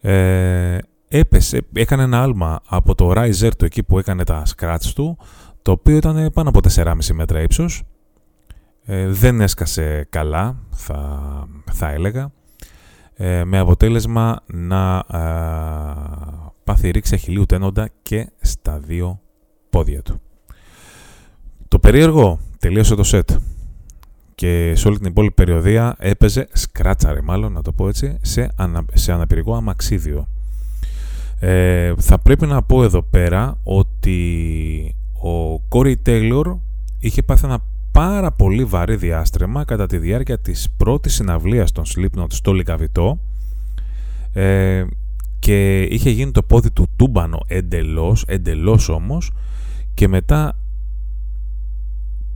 ε, 0.00 0.78
έπεσε, 1.08 1.66
έκανε 1.72 2.02
ένα 2.02 2.22
άλμα 2.22 2.60
από 2.66 2.94
το 2.94 3.12
Riser 3.16 3.50
του 3.58 3.64
εκεί 3.64 3.82
που 3.82 3.98
έκανε 3.98 4.24
τα 4.24 4.42
scratch 4.56 4.90
του, 4.94 5.18
το 5.66 5.72
οποίο 5.72 5.96
ήταν 5.96 6.30
πάνω 6.32 6.48
από 6.48 6.60
4,5 6.74 6.94
μέτρα 7.12 7.42
ύψος. 7.42 7.82
Ε, 8.84 9.08
δεν 9.08 9.40
έσκασε 9.40 10.06
καλά, 10.10 10.56
θα, 10.70 11.48
θα 11.72 11.90
έλεγα, 11.90 12.32
ε, 13.14 13.44
με 13.44 13.58
αποτέλεσμα 13.58 14.42
να 14.46 14.96
ε, 14.98 15.22
πάθει 16.64 16.90
ρήξη 16.90 17.14
αχιλίου 17.14 17.46
τένοντα 17.46 17.88
και 18.02 18.30
στα 18.40 18.78
δύο 18.78 19.20
πόδια 19.70 20.02
του. 20.02 20.20
Το 21.68 21.78
περίεργο 21.78 22.38
τελείωσε 22.58 22.94
το 22.94 23.02
σετ 23.02 23.30
και 24.34 24.72
σε 24.76 24.88
όλη 24.88 24.96
την 24.98 25.06
υπόλοιπη 25.06 25.34
περιοδία 25.34 25.96
έπαιζε, 25.98 26.48
σκράτσαρε 26.52 27.20
μάλλον 27.20 27.52
να 27.52 27.62
το 27.62 27.72
πω 27.72 27.88
έτσι, 27.88 28.18
σε, 28.20 28.50
ανα, 28.56 28.84
σε 28.92 29.12
αναπηρικό 29.12 29.54
αμαξίδιο. 29.54 30.26
Ε, 31.38 31.92
θα 31.98 32.18
πρέπει 32.18 32.46
να 32.46 32.62
πω 32.62 32.84
εδώ 32.84 33.02
πέρα 33.02 33.58
ότι 33.62 34.96
ο 35.22 35.58
Κόρι 35.58 35.96
Τέιλορ 35.96 36.56
είχε 36.98 37.22
πάθει 37.22 37.44
ένα 37.44 37.58
πάρα 37.92 38.32
πολύ 38.32 38.64
βαρύ 38.64 38.96
διάστρεμα 38.96 39.64
κατά 39.64 39.86
τη 39.86 39.98
διάρκεια 39.98 40.38
της 40.38 40.68
πρώτης 40.76 41.14
συναυλίας 41.14 41.72
των 41.72 41.84
Slipknot 41.84 42.26
στο 42.28 42.52
Λικαβιτό 42.52 43.18
ε, 44.32 44.84
και 45.38 45.82
είχε 45.82 46.10
γίνει 46.10 46.30
το 46.30 46.42
πόδι 46.42 46.70
του 46.70 46.86
τούμπανο 46.96 47.40
εντελώς, 47.46 48.24
εντελώς 48.26 48.88
όμως 48.88 49.32
και 49.94 50.08
μετά 50.08 50.58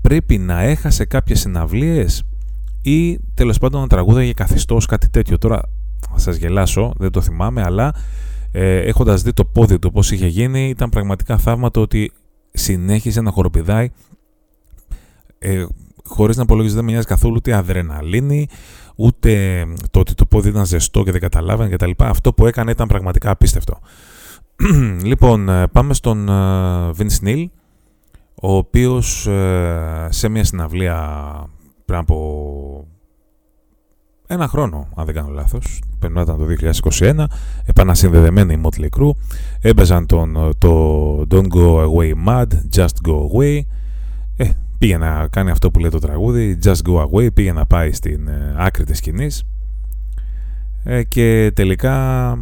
πρέπει 0.01 0.39
να 0.39 0.61
έχασε 0.61 1.05
κάποιες 1.05 1.41
συναυλίες 1.41 2.23
ή 2.83 3.19
τέλος 3.35 3.59
πάντων 3.59 3.81
να 3.81 3.87
τραγούδαγε 3.87 4.33
καθιστός 4.33 4.87
κάτι 4.87 5.09
τέτοιο. 5.09 5.39
Τώρα 5.39 5.63
θα 6.11 6.19
σας 6.19 6.37
γελάσω, 6.37 6.93
δεν 6.97 7.11
το 7.11 7.21
θυμάμαι, 7.21 7.63
αλλά 7.63 7.95
ε, 8.53 8.77
έχοντας 8.77 9.23
δει 9.23 9.33
το 9.33 9.45
πόδι 9.45 9.79
του 9.79 9.93
πώς 9.93 10.11
είχε 10.11 10.27
γίνει 10.27 10.69
ήταν 10.69 10.89
πραγματικά 10.89 11.39
θαύμα 11.39 11.71
το 11.71 11.81
ότι 11.81 12.13
συνέχισε 12.52 13.21
να 13.21 13.30
χοροπηδάει 13.30 13.90
ε, 15.38 15.64
χωρίς 16.04 16.37
να 16.37 16.42
απολογίζει 16.42 16.75
δεν 16.75 16.85
με 16.85 16.90
νοιάζει 16.90 17.07
καθόλου 17.07 17.35
ούτε 17.37 17.54
αδρεναλίνη 17.54 18.49
ούτε 18.97 19.64
το 19.90 20.00
ότι 20.00 20.14
το 20.14 20.26
πόδι 20.26 20.49
ήταν 20.49 20.66
ζεστό 20.66 21.02
και 21.02 21.11
δεν 21.11 21.21
καταλάβαινε 21.21 21.71
κτλ. 21.71 21.90
Αυτό 21.97 22.33
που 22.33 22.47
έκανε 22.47 22.71
ήταν 22.71 22.88
πραγματικά 22.88 23.30
απίστευτο. 23.30 23.78
λοιπόν, 25.11 25.49
ε, 25.49 25.66
πάμε 25.66 25.95
στον 25.95 26.28
ε, 26.28 26.90
Vince 26.99 27.25
Neil, 27.25 27.47
ο 28.35 28.57
οποίος 28.57 29.26
ε, 29.26 30.09
σε 30.11 30.28
μια 30.28 30.45
συναυλία 30.45 31.30
πριν 31.85 31.99
από 31.99 32.87
ένα 34.33 34.49
χρόνο, 34.49 34.89
αν 34.95 35.05
δεν 35.05 35.15
κάνω 35.15 35.29
λάθος, 35.29 35.83
περνόταν 35.99 36.39
το 36.39 36.47
2021, 36.99 37.25
επανασυνδεδεμένοι 37.65 38.53
οι 38.53 38.61
Motley 38.65 38.89
Crue, 38.99 39.11
έπαιζαν 39.61 40.07
τον, 40.07 40.51
το 40.59 41.27
Don't 41.31 41.47
Go 41.55 41.85
Away 41.85 42.13
Mad, 42.27 42.47
Just 42.75 43.09
Go 43.09 43.15
Away, 43.15 43.61
ε, 44.37 44.51
πήγε 44.79 44.97
να 44.97 45.29
κάνει 45.31 45.51
αυτό 45.51 45.71
που 45.71 45.79
λέει 45.79 45.91
το 45.91 45.99
τραγούδι, 45.99 46.59
Just 46.65 46.89
Go 46.89 47.07
Away, 47.07 47.35
πήγε 47.35 47.53
να 47.53 47.67
πάει 47.67 47.93
στην 47.93 48.29
ε, 48.29 48.55
άκρη 48.57 48.85
της 48.85 48.99
σκηνής. 48.99 49.45
Ε, 50.85 51.03
και 51.03 51.53
τελικά 51.55 52.39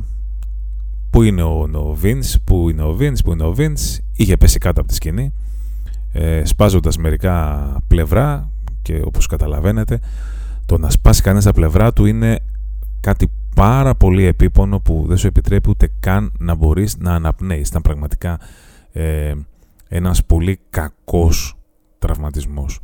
που 1.10 1.22
είναι 1.22 1.42
ο, 1.42 1.68
ο 1.72 1.96
Vince, 2.02 2.34
που 2.44 2.70
είναι 2.70 2.82
ο 2.82 2.96
Vince, 3.00 3.24
που 3.24 3.32
είναι 3.32 3.44
ο 3.44 3.54
Vince, 3.58 3.98
είχε 4.16 4.36
πέσει 4.36 4.58
κάτω 4.58 4.80
από 4.80 4.88
τη 4.88 4.94
σκηνή, 4.94 5.32
ε, 6.12 6.44
σπάζοντας 6.44 6.96
μερικά 6.96 7.76
πλευρά 7.88 8.50
και 8.82 9.02
όπως 9.04 9.26
καταλαβαίνετε 9.26 10.00
το 10.68 10.78
να 10.78 10.90
σπάσει 10.90 11.22
κανένας 11.22 11.44
τα 11.44 11.52
πλευρά 11.52 11.92
του 11.92 12.06
είναι 12.06 12.38
κάτι 13.00 13.30
πάρα 13.54 13.94
πολύ 13.94 14.24
επίπονο 14.24 14.80
που 14.80 15.04
δεν 15.08 15.16
σου 15.16 15.26
επιτρέπει 15.26 15.70
ούτε 15.70 15.92
καν 16.00 16.32
να 16.38 16.54
μπορείς 16.54 16.96
να 16.98 17.14
αναπνέεις. 17.14 17.68
Ήταν 17.68 17.82
πραγματικά 17.82 18.40
ε, 18.92 19.34
ένας 19.88 20.24
πολύ 20.24 20.60
κακός 20.70 21.54
τραυματισμός. 21.98 22.80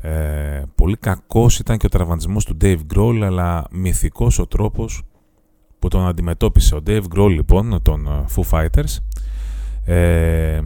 Ε, 0.00 0.62
πολύ 0.74 0.96
κακός 0.96 1.58
ήταν 1.58 1.76
και 1.76 1.86
ο 1.86 1.88
τραυματισμός 1.88 2.44
του 2.44 2.56
Dave 2.60 2.80
Grohl, 2.94 3.20
αλλά 3.22 3.66
μυθικός 3.70 4.38
ο 4.38 4.46
τρόπος 4.46 5.02
που 5.78 5.88
τον 5.88 6.06
αντιμετώπισε. 6.06 6.74
Ο 6.74 6.80
Dave 6.86 7.04
Grohl 7.16 7.30
λοιπόν, 7.30 7.82
των 7.82 8.06
ε, 8.06 8.24
Foo 8.34 8.42
Fighters, 8.50 8.96
ε, 9.84 10.60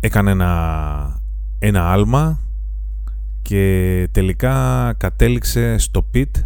έκανε 0.00 0.30
ένα, 0.30 1.20
ένα 1.58 1.92
άλμα 1.92 2.40
και 3.46 4.08
τελικά 4.12 4.94
κατέληξε 4.96 5.78
στο 5.78 6.02
πιτ 6.02 6.36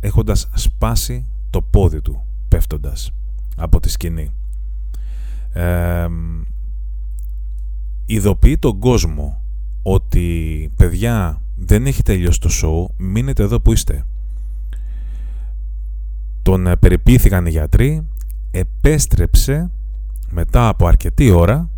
έχοντας 0.00 0.48
σπάσει 0.54 1.26
το 1.50 1.62
πόδι 1.62 2.00
του 2.00 2.24
πέφτοντας 2.48 3.10
από 3.56 3.80
τη 3.80 3.90
σκηνή. 3.90 4.30
Ε, 5.52 6.06
ειδοποιεί 8.06 8.58
τον 8.58 8.78
κόσμο 8.78 9.40
ότι 9.82 10.70
παιδιά 10.76 11.42
δεν 11.56 11.86
έχει 11.86 12.02
τελειώσει 12.02 12.40
το 12.40 12.50
show, 12.62 12.94
μείνετε 12.96 13.42
εδώ 13.42 13.60
που 13.60 13.72
είστε. 13.72 14.04
Τον 16.42 16.66
ε, 16.66 16.76
περιποιήθηκαν 16.76 17.46
οι 17.46 17.50
γιατροί, 17.50 18.06
επέστρεψε 18.50 19.70
μετά 20.30 20.68
από 20.68 20.86
αρκετή 20.86 21.30
ώρα, 21.30 21.70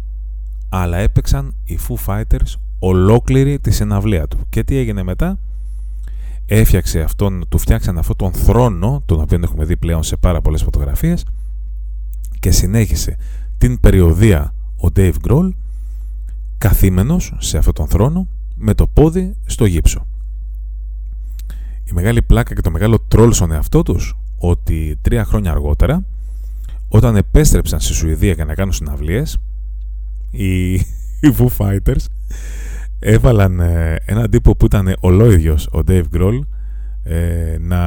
αλλά 0.69 0.97
έπαιξαν 0.97 1.55
οι 1.65 1.79
Foo 1.89 2.05
Fighters 2.07 2.62
ολόκληρη 2.85 3.59
τη 3.59 3.71
συναυλία 3.71 4.27
του. 4.29 4.39
Και 4.49 4.65
τι 4.65 4.77
έγινε 4.77 5.03
μετά, 5.03 5.39
έφτιαξε 6.47 7.01
αυτόν, 7.01 7.45
του 7.49 7.59
φτιάξαν 7.59 7.99
αυτόν 7.99 8.17
τον 8.17 8.33
θρόνο, 8.33 9.03
τον 9.07 9.21
οποίο 9.21 9.41
έχουμε 9.43 9.65
δει 9.65 9.77
πλέον 9.77 10.03
σε 10.03 10.17
πάρα 10.17 10.41
πολλές 10.41 10.63
φωτογραφίες, 10.63 11.25
και 12.41 12.51
συνέχισε 12.51 13.17
την 13.59 13.81
περιοδία 13.81 14.55
ο 14.77 14.89
Dave 14.97 15.15
Grohl 15.27 15.51
καθήμενος 16.59 17.35
σε 17.39 17.59
αυτόν 17.59 17.75
τον 17.75 17.89
θρόνο 17.89 18.27
με 18.57 18.75
το 18.75 18.87
πόδι 18.87 19.35
στο 19.47 19.65
γύψο. 19.65 20.07
Η 21.85 21.93
μεγάλη 21.93 22.23
πλάκα 22.23 22.55
και 22.55 22.61
το 22.61 22.71
μεγάλο 22.71 22.99
τρόλ 23.09 23.33
στον 23.33 23.53
εαυτό 23.53 23.83
τους 23.83 24.17
ότι 24.39 24.99
τρία 25.03 25.25
χρόνια 25.25 25.51
αργότερα 25.51 26.05
όταν 26.89 27.17
επέστρεψαν 27.17 27.81
στη 27.81 27.93
Σουηδία 27.93 28.33
για 28.33 28.45
να 28.45 28.55
κάνουν 28.55 28.73
συναυλίες 28.73 29.37
οι, 30.31 30.73
οι 31.23 31.35
Foo 31.39 31.47
Fighters 31.59 32.05
έβαλαν 33.03 33.61
ε, 33.61 33.97
έναν 34.05 34.31
τύπο 34.31 34.57
που 34.57 34.65
ήταν 34.65 34.97
ολόιδιος 35.01 35.67
ο 35.67 35.79
Dave 35.89 36.05
Grohl 36.15 36.39
ε, 37.03 37.57
να 37.61 37.81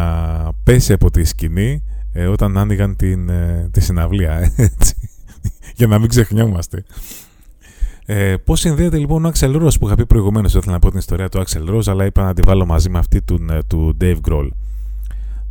πέσει 0.63 0.93
από 0.93 1.12
τη 1.12 1.24
σκηνή 1.24 1.84
ε, 2.13 2.25
όταν 2.25 2.57
άνοιγαν 2.57 2.95
την, 2.95 3.29
τη 3.72 3.79
συναυλία 3.79 4.51
έτσι, 4.55 4.95
για 5.77 5.88
να 5.88 6.00
μην 6.00 6.10
ξεχνιόμαστε 6.10 6.84
ε, 8.05 8.36
Πώς 8.43 8.60
συνδέεται 8.60 8.98
λοιπόν 8.98 9.25
ο 9.25 9.31
Axel 9.34 9.55
Rose 9.55 9.79
που 9.79 9.86
είχα 9.86 9.95
πει 9.95 10.05
προηγουμένως, 10.05 10.53
ήθελα 10.53 10.72
να 10.72 10.79
πω 10.79 10.89
την 10.89 11.00
ιστορία 11.00 11.29
του 11.29 11.43
Axel 11.43 11.75
Rose, 11.75 11.88
αλλά 11.88 12.05
είπα 12.05 12.24
να 12.24 12.34
τη 12.34 12.41
βάλω 12.41 12.65
μαζί 12.65 12.89
με 12.89 12.98
αυτή 12.98 13.22
του, 13.22 13.45
ε, 13.51 13.60
του 13.67 13.98
Dave 14.01 14.17
Grohl. 14.29 14.48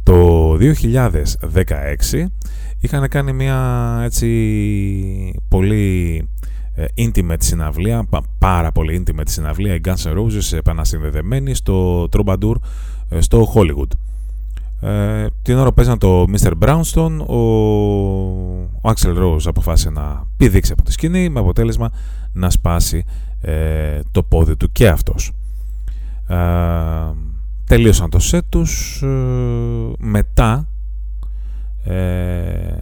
Το 0.03 0.57
2016 0.57 2.25
είχαν 2.81 3.09
κάνει 3.09 3.33
μια 3.33 4.01
έτσι 4.05 4.29
πολύ 5.49 6.17
ε, 6.19 6.54
intimate 6.97 7.37
συναυλία, 7.39 8.09
πάρα 8.39 8.73
πολύ 8.73 9.05
intimate 9.07 9.29
συναυλία, 9.29 9.75
οι 9.75 9.81
Guns 9.85 10.03
N' 10.05 10.17
Roses 10.17 10.57
επανασυνδεδεμένοι 10.57 11.55
στο 11.55 12.09
Troubadour 12.13 12.55
ε, 13.09 13.21
στο 13.21 13.53
Hollywood. 13.55 13.97
Ε, 14.89 15.27
την 15.43 15.57
ώρα 15.57 15.69
που 15.69 15.75
παίζαν 15.75 15.99
το 15.99 16.25
Mr. 16.33 16.53
Brownstone, 16.63 17.27
ο, 17.27 17.37
ο 18.61 18.91
Axel 18.95 19.19
Rose 19.19 19.45
αποφάσισε 19.45 19.91
να 19.91 20.27
πηδήξει 20.37 20.73
από 20.73 20.83
τη 20.83 20.93
σκηνή 20.93 21.29
με 21.29 21.41
αποτέλεσμα 21.41 21.93
να 22.33 22.51
σπάσει 22.51 23.05
ε, 23.41 24.01
το 24.11 24.23
πόδι 24.23 24.57
του 24.57 24.73
και 24.73 24.89
αυτός. 24.89 25.33
Ε, 26.29 26.37
τελείωσαν 27.67 28.11
το 28.11 28.19
σετ 28.19 28.45
τους. 28.49 29.03
Ε, 29.03 29.07
μετά, 29.99 30.69
ε, 31.85 32.77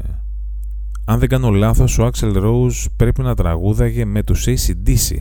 αν 1.04 1.18
δεν 1.18 1.28
κάνω 1.28 1.50
λάθος, 1.50 1.98
ο 1.98 2.10
Axel 2.12 2.36
Rose 2.36 2.86
πρέπει 2.96 3.22
να 3.22 3.34
τραγούδαγε 3.34 4.04
με 4.04 4.22
τους 4.22 4.46
ACDC, 4.46 5.16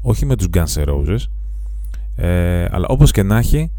όχι 0.00 0.26
με 0.26 0.36
τους 0.36 0.48
Guns 0.52 0.84
N' 0.84 0.88
Roses. 0.88 1.18
αλλά 2.70 2.86
όπως 2.88 3.10
και 3.10 3.22
να 3.22 3.38
έχει, 3.38 3.70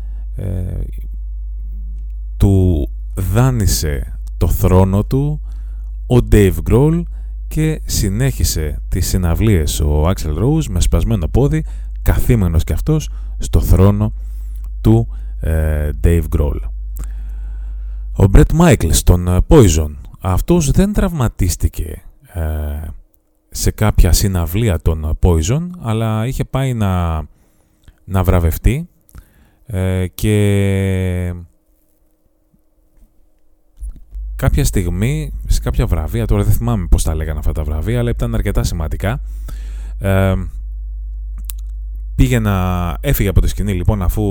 του 2.38 2.90
δάνεισε 3.14 4.20
το 4.38 4.48
θρόνο 4.48 5.04
του 5.04 5.42
ο 6.08 6.18
Dave 6.32 6.56
Grohl 6.70 7.04
και 7.48 7.82
συνέχισε 7.86 8.82
τις 8.90 9.08
συναυλίες 9.08 9.80
ο 9.80 10.10
Axel 10.10 10.38
Rose 10.38 10.66
με 10.70 10.82
σπασμένο 10.82 11.28
πόδι 11.28 11.66
καθήμενος 12.02 12.64
και 12.64 12.74
αυτός 12.74 13.10
στο 13.38 13.62
θρόνο 13.62 14.14
του 14.82 15.08
ε, 15.40 15.90
Dave 16.04 16.24
Grohl. 16.38 16.60
Ο 18.14 18.24
Brett 18.34 18.60
Michaels 18.60 19.00
τον 19.04 19.28
ε, 19.28 19.38
Poison 19.48 19.92
αυτός 20.32 20.72
δεν 20.72 20.94
τραυματίστηκε 20.94 22.02
ε, 22.34 22.42
σε 23.50 23.72
κάποια 23.72 24.12
συναυλία 24.12 24.80
των 24.80 25.18
Poison 25.22 25.68
αλλά 25.82 26.28
είχε 26.28 26.44
πάει 26.44 26.74
να, 26.74 27.24
να 28.04 28.24
βραβευτεί 28.24 28.90
και 30.16 30.36
κάποια 34.38 34.66
στιγμή, 34.66 35.34
σε 35.48 35.60
κάποια 35.60 35.86
βραβεία, 35.86 36.26
τώρα 36.26 36.44
δεν 36.44 36.54
θυμάμαι 36.54 36.88
πώς 36.88 37.04
τα 37.04 37.16
λέγανε 37.16 37.40
αυτά 37.40 37.52
τα 37.52 37.64
βραβεία, 37.64 38.00
αλλά 38.00 38.10
ήταν 38.10 38.34
αρκετά 38.34 38.64
σημαντικά, 38.64 39.22
ε, 40.00 40.34
πήγε 42.16 42.40
να... 42.40 42.98
έφυγε 43.02 43.30
από 43.30 43.42
τη 43.42 43.48
σκηνή 43.48 43.74
λοιπόν 43.74 44.02
αφού 44.02 44.24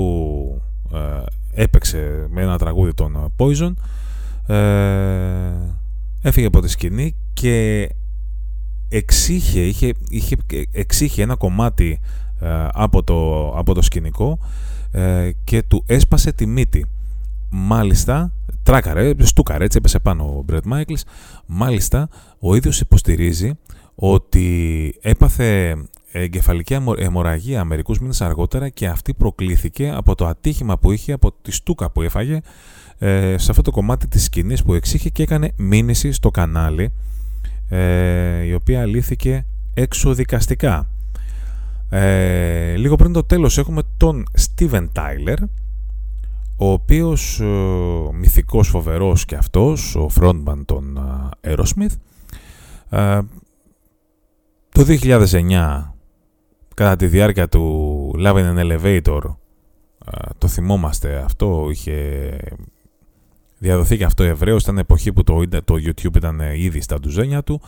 ε, 0.93 1.23
έπαιξε 1.63 2.27
με 2.29 2.41
ένα 2.41 2.57
τραγούδι 2.57 2.93
των 2.93 3.33
Poison, 3.37 3.73
ε, 4.53 4.57
έφυγε 6.27 6.47
από 6.47 6.61
τη 6.61 6.67
σκηνή 6.67 7.15
και 7.33 7.89
εξήχε, 8.89 9.59
είχε, 9.59 9.93
είχε, 10.09 10.35
εξήχε 10.71 11.21
ένα 11.21 11.35
κομμάτι 11.35 11.99
ε, 12.39 12.67
από, 12.71 13.03
το, 13.03 13.49
από 13.57 13.73
το 13.73 13.81
σκηνικό 13.81 14.39
ε, 14.91 15.31
και 15.43 15.63
του 15.63 15.83
έσπασε 15.85 16.31
τη 16.31 16.45
μύτη. 16.45 16.85
Μάλιστα, 17.49 18.31
τράκαρε, 18.63 19.13
στούκαρε, 19.19 19.63
έτσι 19.63 19.77
έπεσε 19.77 19.99
πάνω 19.99 20.23
ο 20.23 20.43
Μπρετ 20.45 20.65
Μάικλς. 20.65 21.03
Μάλιστα, 21.45 22.09
ο 22.39 22.55
ίδιος 22.55 22.79
υποστηρίζει 22.79 23.51
ότι 23.95 24.95
έπαθε 25.01 25.77
εγκεφαλική 26.11 26.77
αιμορραγία 26.97 27.63
μερικούς 27.63 27.99
μήνες 27.99 28.21
αργότερα 28.21 28.69
και 28.69 28.87
αυτή 28.87 29.13
προκλήθηκε 29.13 29.91
από 29.95 30.15
το 30.15 30.27
ατύχημα 30.27 30.77
που 30.77 30.91
είχε, 30.91 31.13
από 31.13 31.31
τη 31.41 31.51
στούκα 31.51 31.91
που 31.91 32.01
έφαγε 32.01 32.39
ε, 32.99 33.37
σε 33.37 33.51
αυτό 33.51 33.61
το 33.61 33.71
κομμάτι 33.71 34.07
της 34.07 34.23
σκηνής 34.23 34.63
που 34.63 34.73
εξήχε 34.73 35.09
και 35.09 35.23
έκανε 35.23 35.51
μήνυση 35.55 36.11
στο 36.11 36.31
κανάλι 36.31 36.93
ε, 37.69 38.43
η 38.43 38.53
οποία 38.53 38.85
λύθηκε 38.85 39.45
εξοδικαστικά. 39.73 40.89
Ε, 41.89 42.75
λίγο 42.75 42.95
πριν 42.95 43.13
το 43.13 43.23
τέλος 43.23 43.57
έχουμε 43.57 43.81
τον 43.97 44.25
Steven 44.37 44.87
Tyler 44.93 45.37
ο 46.57 46.71
οποίος 46.71 47.39
ε, 47.39 47.45
μυθικός 48.13 48.67
φοβερός 48.67 49.25
και 49.25 49.35
αυτός, 49.35 49.95
ο 49.95 50.09
frontman 50.19 50.61
των 50.65 50.97
ε, 51.41 51.53
Aerosmith, 51.53 51.95
ε, 52.89 53.19
το 54.69 54.85
2009 54.87 55.91
κατά 56.73 56.95
τη 56.95 57.07
διάρκεια 57.07 57.49
του 57.49 58.11
Love 58.17 58.35
in 58.35 58.55
an 58.55 58.59
Elevator 58.59 59.21
ε, 60.05 60.29
το 60.37 60.47
θυμόμαστε 60.47 61.17
αυτό 61.17 61.67
είχε 61.71 62.29
διαδοθεί 63.57 63.97
και 63.97 64.03
αυτό 64.03 64.23
ευρέως. 64.23 64.63
Ήταν 64.63 64.77
εποχή 64.77 65.13
που 65.13 65.23
το, 65.23 65.43
το 65.63 65.75
YouTube 65.75 66.15
ήταν 66.15 66.39
ήδη 66.55 66.81
στα 66.81 66.99
ντουζένια 66.99 67.43
του. 67.43 67.61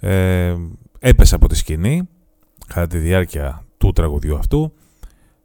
Ε, 0.00 0.54
έπεσε 0.98 1.34
από 1.34 1.48
τη 1.48 1.56
σκηνή 1.56 2.08
κατά 2.66 2.86
τη 2.86 2.98
διάρκεια 2.98 3.64
του 3.78 3.92
τραγουδιού 3.92 4.36
αυτού. 4.36 4.72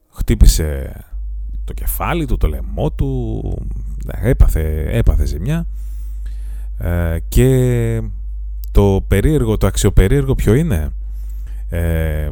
Χτύπησε 0.09 0.95
το 1.63 1.73
κεφάλι 1.73 2.25
του, 2.25 2.37
το 2.37 2.47
λαιμό 2.47 2.91
του, 2.91 3.41
έπαθε, 4.07 4.87
έπαθε 4.91 5.25
ζημιά. 5.25 5.67
Ε, 6.77 7.17
και 7.27 8.01
το 8.71 9.05
περίεργο, 9.07 9.57
το 9.57 9.67
αξιοπερίεργο 9.67 10.35
ποιο 10.35 10.53
είναι 10.53 10.89
ε, 11.69 12.29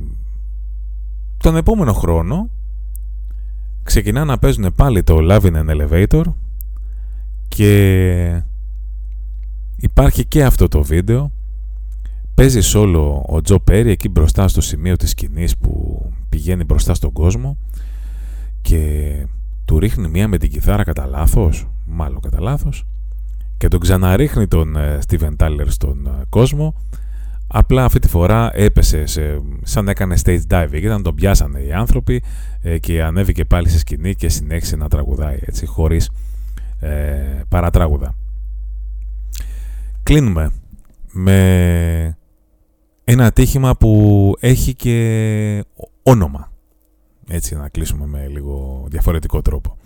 τον 1.37 1.55
επόμενο 1.55 1.93
χρόνο 1.93 2.49
ξεκινά 3.83 4.25
να 4.25 4.37
παίζουν 4.37 4.73
πάλι 4.75 5.03
το 5.03 5.17
Love 5.21 5.41
in 5.41 5.53
an 5.53 5.69
Elevator 5.69 6.23
και 7.55 8.41
υπάρχει 9.75 10.25
και 10.25 10.43
αυτό 10.43 10.67
το 10.67 10.83
βίντεο 10.83 11.31
παίζει 12.33 12.59
solo 12.73 13.21
ο 13.25 13.41
Τζο 13.41 13.59
Πέρι 13.59 13.91
εκεί 13.91 14.09
μπροστά 14.09 14.47
στο 14.47 14.61
σημείο 14.61 14.95
της 14.95 15.09
σκηνής 15.09 15.57
που 15.57 16.01
πηγαίνει 16.29 16.63
μπροστά 16.63 16.93
στον 16.93 17.11
κόσμο 17.11 17.57
και 18.61 19.13
του 19.65 19.79
ρίχνει 19.79 20.07
μία 20.07 20.27
με 20.27 20.37
την 20.37 20.49
κιθάρα 20.49 20.83
κατά 20.83 21.05
λάθος, 21.05 21.67
μάλλον 21.85 22.19
κατά 22.19 22.39
λάθος, 22.39 22.85
και 23.57 23.67
τον 23.67 23.79
ξαναρίχνει 23.79 24.47
τον 24.47 24.75
Steven 25.07 25.35
Tyler 25.37 25.65
στον 25.67 26.09
κόσμο. 26.29 26.75
Απλά 27.47 27.83
αυτή 27.83 27.99
τη 27.99 28.07
φορά 28.07 28.49
έπεσε 28.53 29.05
σε, 29.05 29.41
σαν 29.63 29.87
έκανε 29.87 30.15
stage 30.23 30.41
diving. 30.49 30.69
Ήταν 30.73 31.03
τον 31.03 31.15
πιάσανε 31.15 31.59
οι 31.59 31.73
άνθρωποι 31.73 32.23
και 32.79 33.03
ανέβηκε 33.03 33.45
πάλι 33.45 33.69
σε 33.69 33.77
σκηνή 33.77 34.15
και 34.15 34.29
συνέχισε 34.29 34.75
να 34.75 34.87
τραγουδάει 34.87 35.37
έτσι 35.41 35.65
χωρίς 35.65 36.09
ε, 36.79 37.41
παρατράγουδα. 37.49 38.15
Κλείνουμε 40.03 40.51
με 41.11 42.17
ένα 43.03 43.25
ατύχημα 43.25 43.75
που 43.75 44.33
έχει 44.39 44.73
και 44.73 45.65
όνομα. 46.03 46.51
Έτσι 47.27 47.55
να 47.55 47.69
κλείσουμε 47.69 48.05
με 48.05 48.27
λίγο 48.27 48.85
διαφορετικό 48.87 49.41
τρόπο. 49.41 49.77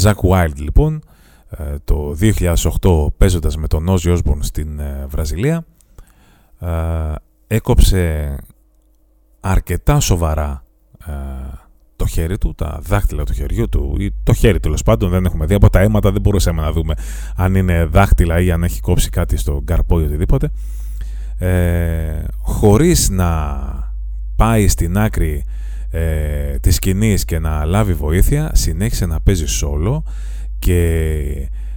Zack 0.00 0.14
Wild 0.14 0.56
λοιπόν, 0.56 1.02
ε, 1.50 1.76
το 1.84 2.16
2008 2.80 3.06
παίζοντας 3.16 3.56
με 3.56 3.66
τον 3.66 3.86
Ozzy 3.88 4.16
Osbourne 4.16 4.38
στην 4.40 4.78
ε, 4.78 5.06
Βραζιλία, 5.08 5.64
ε, 6.58 7.14
έκοψε 7.46 8.36
αρκετά 9.40 10.00
σοβαρά 10.00 10.62
το 11.98 12.06
χέρι 12.06 12.38
του, 12.38 12.54
τα 12.54 12.78
δάχτυλα 12.82 13.24
του 13.24 13.32
χεριού 13.32 13.68
του 13.68 13.96
ή 13.98 14.12
το 14.22 14.32
χέρι 14.32 14.60
τέλος 14.60 14.82
πάντων 14.82 15.10
δεν 15.10 15.24
έχουμε 15.24 15.46
δει 15.46 15.54
από 15.54 15.70
τα 15.70 15.80
αίματα 15.80 16.12
δεν 16.12 16.20
μπορούσαμε 16.20 16.62
να 16.62 16.72
δούμε 16.72 16.94
αν 17.36 17.54
είναι 17.54 17.84
δάχτυλα 17.84 18.40
ή 18.40 18.50
αν 18.50 18.62
έχει 18.62 18.80
κόψει 18.80 19.10
κάτι 19.10 19.36
στο 19.36 19.62
καρπό 19.64 20.00
ή 20.00 20.04
οτιδήποτε 20.04 20.50
ε, 21.38 22.24
χωρίς 22.40 23.08
να 23.10 23.56
πάει 24.36 24.68
στην 24.68 24.98
άκρη 24.98 25.44
ε, 25.90 26.58
της 26.58 26.74
σκηνής 26.74 27.24
και 27.24 27.38
να 27.38 27.64
λάβει 27.64 27.92
βοήθεια 27.92 28.50
συνέχισε 28.54 29.06
να 29.06 29.20
παίζει 29.20 29.46
σόλο 29.46 30.04
και 30.58 30.90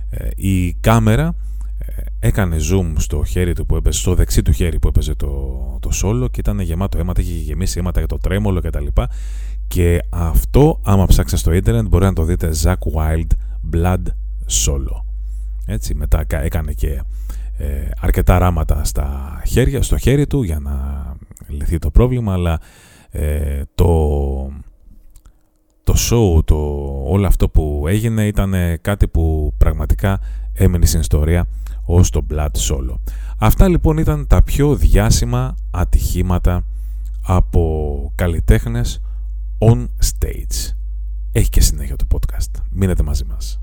ε, 0.09 0.29
η 0.35 0.73
κάμερα 0.73 1.35
ε, 1.77 2.27
έκανε 2.27 2.57
zoom 2.71 2.93
στο 2.97 3.23
χέρι 3.23 3.53
του 3.53 3.65
που 3.65 3.75
έπαιζε, 3.75 3.99
στο 3.99 4.15
δεξί 4.15 4.41
του 4.41 4.51
χέρι 4.51 4.79
που 4.79 4.87
έπαιζε 4.87 5.15
το, 5.15 5.29
το 5.79 5.91
σόλο 5.91 6.27
και 6.27 6.39
ήταν 6.39 6.59
γεμάτο 6.59 6.97
αίματα, 6.97 7.21
είχε 7.21 7.33
γεμίσει 7.33 7.79
αίματα 7.79 7.99
για 7.99 8.07
το 8.07 8.17
τρέμολο 8.17 8.61
κτλ. 8.61 8.85
Και 8.85 9.07
αυτό, 10.09 10.79
άμα 10.83 11.05
ψάξετε 11.05 11.41
στο 11.41 11.51
ίντερνετ, 11.53 11.87
μπορεί 11.87 12.05
να 12.05 12.13
το 12.13 12.23
δείτε 12.23 12.51
Zack 12.63 12.75
Wild 12.95 13.27
Blood 13.73 14.03
Solo. 14.65 15.01
Έτσι, 15.65 15.95
μετά 15.95 16.25
έκανε 16.29 16.73
και 16.73 17.01
ε, 17.57 17.89
αρκετά 17.99 18.37
ράματα 18.37 18.83
στα 18.83 19.41
χέρια, 19.45 19.81
στο 19.81 19.97
χέρι 19.97 20.27
του 20.27 20.43
για 20.43 20.59
να 20.59 21.05
λυθεί 21.47 21.77
το 21.77 21.91
πρόβλημα, 21.91 22.33
αλλά 22.33 22.59
ε, 23.09 23.61
το, 23.75 23.87
το 25.83 25.93
show, 26.09 26.45
το, 26.45 26.55
όλο 27.05 27.27
αυτό 27.27 27.49
που 27.49 27.85
έγινε 27.87 28.27
ήταν 28.27 28.53
κάτι 28.81 29.07
που 29.07 29.53
πραγματικά 29.57 30.19
έμεινε 30.53 30.85
στην 30.85 30.99
ιστορία 30.99 31.47
ως 31.85 32.09
το 32.09 32.25
Blood 32.31 32.51
Solo. 32.69 32.95
Αυτά 33.37 33.67
λοιπόν 33.67 33.97
ήταν 33.97 34.27
τα 34.27 34.43
πιο 34.43 34.75
διάσημα 34.75 35.55
ατυχήματα 35.71 36.63
από 37.25 38.11
καλλιτέχνες 38.15 39.01
on 39.63 39.87
stage. 39.99 40.73
Έχει 41.31 41.49
και 41.49 41.61
συνέχεια 41.61 41.95
το 41.95 42.05
podcast. 42.11 42.61
Μείνετε 42.71 43.03
μαζί 43.03 43.23
μας. 43.25 43.59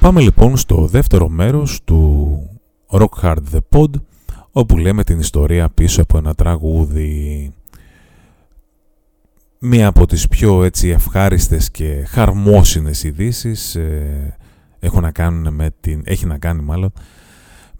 Πάμε 0.00 0.20
λοιπόν 0.20 0.56
στο 0.56 0.86
δεύτερο 0.86 1.28
μέρος 1.28 1.80
του 1.84 2.40
Rock 2.90 3.22
Hard 3.22 3.36
The 3.52 3.58
Pod 3.70 3.90
όπου 4.52 4.76
λέμε 4.76 5.04
την 5.04 5.18
ιστορία 5.18 5.68
πίσω 5.68 6.02
από 6.02 6.18
ένα 6.18 6.34
τραγούδι 6.34 7.52
μία 9.58 9.86
από 9.86 10.06
τις 10.06 10.28
πιο 10.28 10.64
έτσι 10.64 10.88
ευχάριστες 10.88 11.70
και 11.70 12.04
χαρμόσυνες 12.08 13.04
ειδήσεις 13.04 13.74
ε, 13.74 14.36
έχουν 14.78 15.02
να 15.02 15.10
κάνουν 15.10 15.54
με 15.54 15.70
την, 15.80 16.02
έχει 16.04 16.26
να 16.26 16.38
κάνει 16.38 16.62
μάλλον 16.62 16.92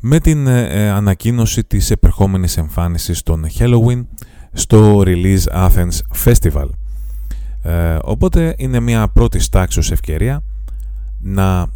με 0.01 0.21
την 0.21 0.47
ε, 0.47 0.67
ε, 0.67 0.89
ανακοίνωση 0.89 1.65
της 1.65 1.91
επερχόμενης 1.91 2.57
εμφάνισης 2.57 3.23
των 3.23 3.47
Halloween 3.59 4.05
στο 4.53 5.03
Release 5.05 5.45
Athens 5.53 5.99
Festival. 6.25 6.69
Ε, 7.63 7.97
οπότε 8.03 8.55
είναι 8.59 8.81
μια 8.81 9.09
πρώτης 9.09 9.49
τάξης 9.49 9.91
ευκαιρία 9.91 10.43
να 11.21 11.67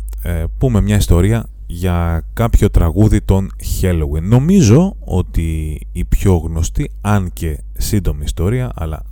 πούμε 0.58 0.80
μια 0.80 0.96
ιστορία 0.96 1.46
για 1.66 2.24
κάποιο 2.32 2.70
τραγούδι 2.70 3.20
των 3.20 3.50
Halloween. 3.80 4.22
Νομίζω 4.22 4.96
ότι 5.00 5.80
η 5.92 6.04
πιο 6.04 6.36
γνωστή, 6.36 6.90
αν 7.00 7.32
και 7.32 7.62
σύντομη 7.72 8.24
ιστορία, 8.24 8.72
αλλά 8.74 9.02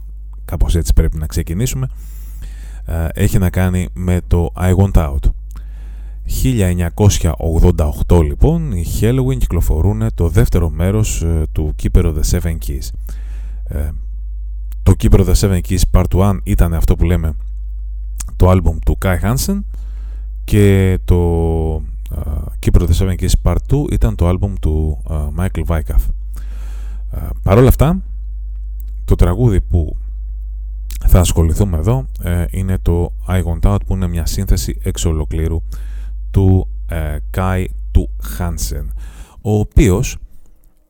κάπως 0.51 0.75
έτσι 0.77 0.93
πρέπει 0.93 1.19
να 1.19 1.27
ξεκινήσουμε, 1.27 1.89
ε, 2.85 3.07
έχει 3.15 3.39
να 3.39 3.51
κάνει 3.51 3.89
με 3.93 4.21
το 4.27 4.53
I 4.57 4.75
Want 4.75 4.93
Out. 4.93 5.19
1988 8.07 8.23
λοιπόν 8.23 8.73
οι 8.73 8.85
Halloween 9.01 9.39
κυκλοφορούν 9.39 10.03
το 10.15 10.29
δεύτερο 10.29 10.71
μέρος 10.71 11.23
ε, 11.23 11.47
του 11.53 11.75
Keeper 11.83 12.05
of 12.05 12.15
the 12.15 12.23
Seven 12.31 12.57
Keys. 12.67 12.89
Ε, 13.65 13.91
το 14.83 14.95
Keeper 15.03 15.27
of 15.27 15.27
the 15.27 15.35
Seven 15.35 15.61
Keys 15.69 15.83
Part 15.93 16.05
1 16.11 16.39
ήταν 16.43 16.75
αυτό 16.75 16.97
που 16.97 17.05
λέμε 17.05 17.33
το 18.37 18.49
άλμπουμ 18.49 18.79
του 18.85 18.99
Kai 19.05 19.19
Hansen 19.23 19.61
και 20.45 20.99
το 21.05 21.17
Keeper 22.67 22.81
of 22.81 22.87
the 22.87 22.95
Seven 22.99 23.15
Keys 23.15 23.33
Part 23.43 23.57
2 23.71 23.91
ήταν 23.91 24.15
το 24.15 24.29
άλμπουμ 24.29 24.53
του 24.61 25.03
Michael 25.39 25.65
Weikath. 25.67 26.07
Παρ' 27.43 27.59
όλα 27.59 27.69
αυτά 27.69 27.97
το 29.05 29.15
τραγούδι 29.15 29.61
που 29.61 29.97
θα 31.13 31.21
ασχοληθούμε 31.21 31.79
εδώ. 31.79 32.07
Ε, 32.23 32.45
είναι 32.51 32.79
το 32.83 33.13
I 33.29 33.43
Want 33.43 33.61
Out 33.61 33.79
που 33.87 33.95
είναι 33.95 34.07
μια 34.07 34.27
σύνθεση 34.27 34.81
εξ 34.83 35.05
ολοκλήρου 35.05 35.63
του 36.31 36.69
ε, 36.89 37.17
Kai 37.37 37.65
του 37.91 38.11
Hansen 38.39 38.87
ο 39.41 39.59
οποίος 39.59 40.19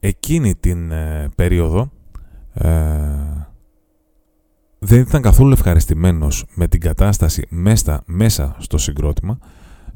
εκείνη 0.00 0.54
την 0.54 0.90
ε, 0.90 1.28
περίοδο 1.36 1.90
δεν 4.78 5.00
ήταν 5.00 5.22
καθόλου 5.22 5.52
ευχαριστημένος 5.52 6.44
με 6.54 6.68
την 6.68 6.80
κατάσταση 6.80 7.46
μέσα, 7.48 8.02
μέσα 8.06 8.56
στο 8.58 8.78
συγκρότημα 8.78 9.38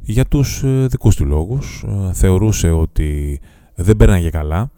για 0.01 0.25
τους 0.25 0.63
δικούς 0.87 1.17
του 1.17 1.25
λόγους. 1.25 1.85
Θεωρούσε 2.13 2.71
ότι 2.71 3.41
δεν 3.75 3.97
πέρναγε 3.97 4.31
καλά 4.31 4.71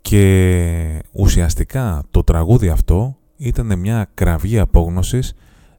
και 0.00 1.02
ουσιαστικά 1.12 2.02
το 2.10 2.22
τραγούδι 2.22 2.68
αυτό 2.68 3.16
ήταν 3.42 3.78
μια 3.78 4.08
κραυγή 4.14 4.58
απόγνωσης 4.58 5.34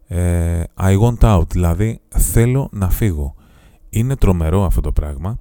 ε, 0.08 0.64
I 0.78 1.00
want 1.00 1.18
out, 1.20 1.50
δηλαδή 1.50 2.00
θέλω 2.10 2.70
να 2.72 2.90
φύγω. 2.90 3.36
Είναι 3.90 4.16
τρομερό 4.16 4.66
αυτό 4.66 4.82
το 4.82 4.92
πράγμα 4.92 5.40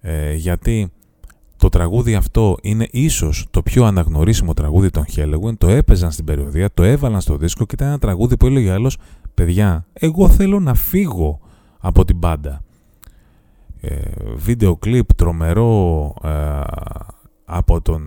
ε, 0.00 0.34
γιατί 0.34 0.90
το 1.56 1.68
τραγούδι 1.68 2.14
αυτό 2.14 2.56
είναι 2.62 2.88
ίσως 2.90 3.46
το 3.50 3.62
πιο 3.62 3.84
αναγνωρίσιμο 3.84 4.54
τραγούδι 4.54 4.90
των 4.90 5.04
Halloween, 5.14 5.56
το 5.58 5.68
έπαιζαν 5.68 6.10
στην 6.10 6.24
περιοδία, 6.24 6.70
το 6.74 6.82
έβαλαν 6.82 7.20
στο 7.20 7.36
δίσκο 7.36 7.64
και 7.64 7.74
ήταν 7.74 7.88
ένα 7.88 7.98
τραγούδι 7.98 8.36
που 8.36 8.46
έλεγε 8.46 8.70
άλλος 8.70 8.96
«Παιδιά, 9.34 9.86
εγώ 9.92 10.28
θέλω 10.28 10.60
να 10.60 10.74
φύγω 10.74 11.40
από 11.78 12.04
την 12.04 12.16
μπάντα». 12.16 12.62
Ε, 13.80 14.00
βίντεο 14.34 14.76
κλιπ 14.76 15.14
τρομερό 15.14 16.14
ε, 16.22 16.60
από 17.44 17.80
τον 17.80 18.02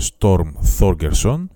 Storm 0.00 0.52
Thorgerson 0.78 1.46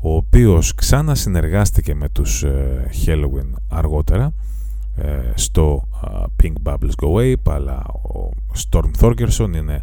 ο 0.00 0.16
οποίος 0.16 0.74
ξανά 0.74 1.14
συνεργάστηκε 1.14 1.94
με 1.94 2.08
τους 2.08 2.42
ε, 2.42 2.90
Halloween 3.06 3.52
αργότερα 3.68 4.32
ε, 4.96 5.18
στο 5.34 5.88
Pink 6.42 6.52
Bubbles 6.62 7.04
Go 7.04 7.08
Ape 7.08 7.52
αλλά 7.52 7.84
ο 7.86 8.30
Storm 8.70 8.90
Thorgerson 9.00 9.52
είναι 9.56 9.80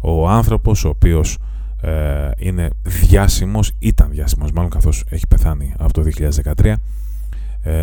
ο 0.00 0.28
άνθρωπος 0.28 0.84
ο 0.84 0.88
οποίος 0.88 1.38
ε, 1.80 2.30
είναι 2.38 2.70
διάσημος, 2.82 3.72
ήταν 3.78 4.10
διάσημος 4.10 4.52
μάλλον 4.52 4.70
καθώς 4.70 5.04
έχει 5.08 5.26
πεθάνει 5.26 5.74
από 5.78 5.92
το 5.92 6.02
2013 6.54 6.74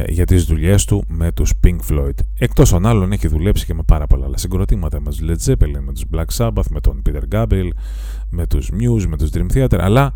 για 0.07 0.25
τις 0.25 0.43
δουλειές 0.43 0.85
του 0.85 1.03
με 1.07 1.31
τους 1.31 1.53
Pink 1.63 1.77
Floyd. 1.89 2.13
Εκτός 2.37 2.69
των 2.69 2.85
άλλων 2.85 3.11
έχει 3.11 3.27
δουλέψει 3.27 3.65
και 3.65 3.73
με 3.73 3.83
πάρα 3.83 4.07
πολλά 4.07 4.25
άλλα 4.25 4.37
συγκροτήματα 4.37 5.01
με 5.01 5.09
τους 5.09 5.19
Led 5.21 5.51
Zeppelin, 5.51 5.79
με 5.79 5.93
τους 5.93 6.05
Black 6.13 6.37
Sabbath, 6.37 6.67
με 6.69 6.79
τον 6.81 7.01
Peter 7.05 7.21
Gabriel, 7.35 7.69
με 8.29 8.47
τους 8.47 8.69
Muse, 8.71 9.05
με 9.07 9.17
τους 9.17 9.29
Dream 9.33 9.45
Theater 9.53 9.77
αλλά 9.79 10.13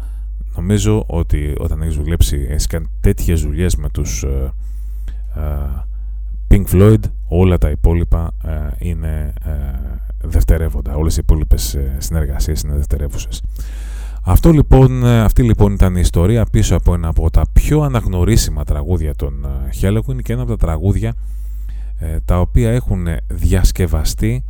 Νομίζω 0.59 1.03
ότι 1.07 1.55
όταν 1.57 1.81
έχεις 1.81 1.95
δουλέψει, 1.95 2.47
έχεις 2.49 2.67
κάνει 2.67 2.85
τέτοιες 2.99 3.41
δουλειές 3.41 3.75
με 3.75 3.89
τους 3.89 4.25
uh, 4.27 4.49
uh, 5.35 5.83
Pink 6.49 6.63
Floyd, 6.71 6.99
όλα 7.27 7.57
τα 7.57 7.69
υπόλοιπα 7.69 8.31
uh, 8.45 8.49
είναι 8.77 9.33
δευτερεύοντα. 10.21 10.95
Όλες 10.95 11.15
οι 11.15 11.19
υπόλοιπες 11.21 11.77
συνεργασίες 11.97 12.61
είναι 12.61 12.75
δευτερεύουσες. 12.75 13.41
Αυτό 14.23 14.51
λοιπόν, 14.51 15.05
αυτή 15.05 15.43
λοιπόν 15.43 15.73
ήταν 15.73 15.95
η 15.95 15.99
ιστορία 15.99 16.45
πίσω 16.45 16.75
από 16.75 16.93
ένα 16.93 17.07
από 17.07 17.29
τα 17.29 17.45
πιο 17.53 17.81
αναγνωρίσιμα 17.81 18.63
τραγούδια 18.63 19.15
των 19.15 19.47
Halloween 19.81 20.21
και 20.23 20.33
ένα 20.33 20.41
από 20.41 20.51
τα 20.51 20.57
τραγούδια 20.57 21.13
τα 22.25 22.39
οποία 22.39 22.71
έχουν 22.71 23.07
διασκευαστεί 23.27 24.43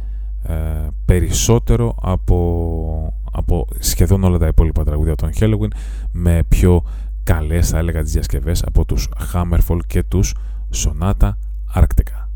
περισσότερο 1.06 1.96
από, 2.02 3.14
από 3.32 3.68
σχεδόν 3.80 4.24
όλα 4.24 4.38
τα 4.38 4.48
υπόλοιπα 4.48 4.84
τραγούδια 4.84 5.16
των 5.16 5.30
Halloween 5.40 5.72
με 6.12 6.44
πιο 6.48 6.84
καλές 7.24 7.70
θα 7.70 7.78
έλεγα 7.78 8.02
τις 8.04 8.12
διασκευές 8.12 8.64
από 8.64 8.86
τους 8.86 9.10
Hammerfall 9.34 9.80
και 9.88 10.04
τους 10.04 10.36
Sonata 10.76 11.30
Arctica. 11.76 12.28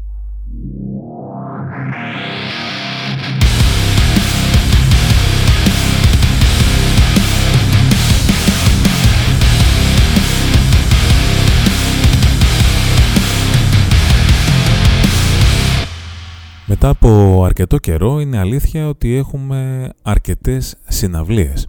Μετά 16.85 16.95
από 17.07 17.43
αρκετό 17.43 17.77
καιρό 17.77 18.19
είναι 18.19 18.37
αλήθεια 18.39 18.87
ότι 18.87 19.15
έχουμε 19.15 19.89
αρκετές 20.01 20.75
συναυλίες 20.87 21.67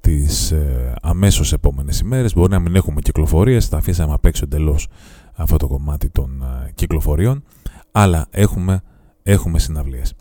τις 0.00 0.50
ε, 0.50 0.94
αμέσως 1.02 1.52
επόμενες 1.52 1.98
ημέρες. 2.00 2.34
Μπορεί 2.34 2.50
να 2.50 2.58
μην 2.58 2.74
έχουμε 2.76 3.00
κυκλοφορίες, 3.00 3.68
θα 3.68 3.76
αφήσαμε 3.76 4.12
απ' 4.12 4.24
έξω 4.24 4.44
εντελώς 4.44 4.88
αυτό 5.34 5.56
το 5.56 5.66
κομμάτι 5.66 6.08
των 6.08 6.42
ε, 6.42 6.70
κυκλοφοριών, 6.74 7.44
αλλά 7.92 8.26
έχουμε, 8.30 8.82
έχουμε 9.22 9.58
συναυλίες. 9.58 10.14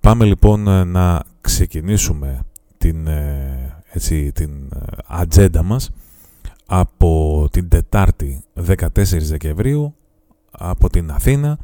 Πάμε 0.00 0.24
λοιπόν 0.24 0.68
ε, 0.68 0.84
να 0.84 1.22
ξεκινήσουμε 1.40 2.40
την, 2.78 3.06
ε, 3.06 3.82
έτσι, 3.92 4.32
την 4.32 4.50
ατζέντα 5.06 5.62
μας 5.62 5.90
από 6.66 7.48
την 7.50 7.68
Τετάρτη 7.68 8.44
14 8.66 8.86
Δεκεμβρίου 9.20 9.94
από 10.50 10.90
την 10.90 11.10
Αθήνα 11.10 11.58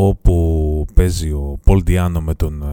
όπου 0.00 0.86
παίζει 0.94 1.30
ο 1.30 1.58
Πολ 1.64 1.82
με 2.20 2.34
τον 2.34 2.64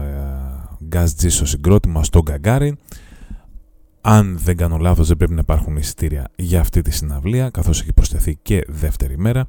Γκάζ 0.84 1.10
Τζι 1.10 1.28
στο 1.28 1.46
συγκρότημα 1.46 2.04
στο 2.04 2.22
Γκαγκάρι. 2.22 2.76
Αν 4.00 4.38
δεν 4.38 4.56
κάνω 4.56 4.76
λάθος 4.76 5.08
δεν 5.08 5.16
πρέπει 5.16 5.32
να 5.32 5.40
υπάρχουν 5.40 5.76
εισιτήρια 5.76 6.28
για 6.36 6.60
αυτή 6.60 6.82
τη 6.82 6.90
συναυλία 6.90 7.50
καθώς 7.50 7.80
έχει 7.80 7.92
προσθεθεί 7.92 8.38
και 8.42 8.64
δεύτερη 8.68 9.18
μέρα. 9.18 9.46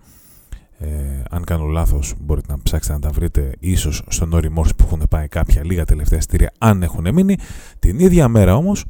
Ε, 0.79 0.87
αν 1.29 1.43
κάνω 1.43 1.65
λάθος 1.65 2.13
μπορείτε 2.19 2.51
να 2.51 2.59
ψάξετε 2.63 2.93
να 2.93 2.99
τα 2.99 3.09
βρείτε 3.09 3.51
ίσως 3.59 4.03
στον 4.07 4.33
Όρι 4.33 4.49
Μόρς 4.49 4.75
που 4.75 4.83
έχουν 4.83 5.01
πάει 5.09 5.27
κάποια 5.27 5.65
λίγα 5.65 5.85
τελευταία 5.85 6.17
εισιτήρια 6.17 6.51
αν 6.57 6.83
έχουν 6.83 7.13
μείνει. 7.13 7.37
Την 7.79 7.99
ίδια 7.99 8.27
μέρα 8.27 8.55
όμως 8.55 8.85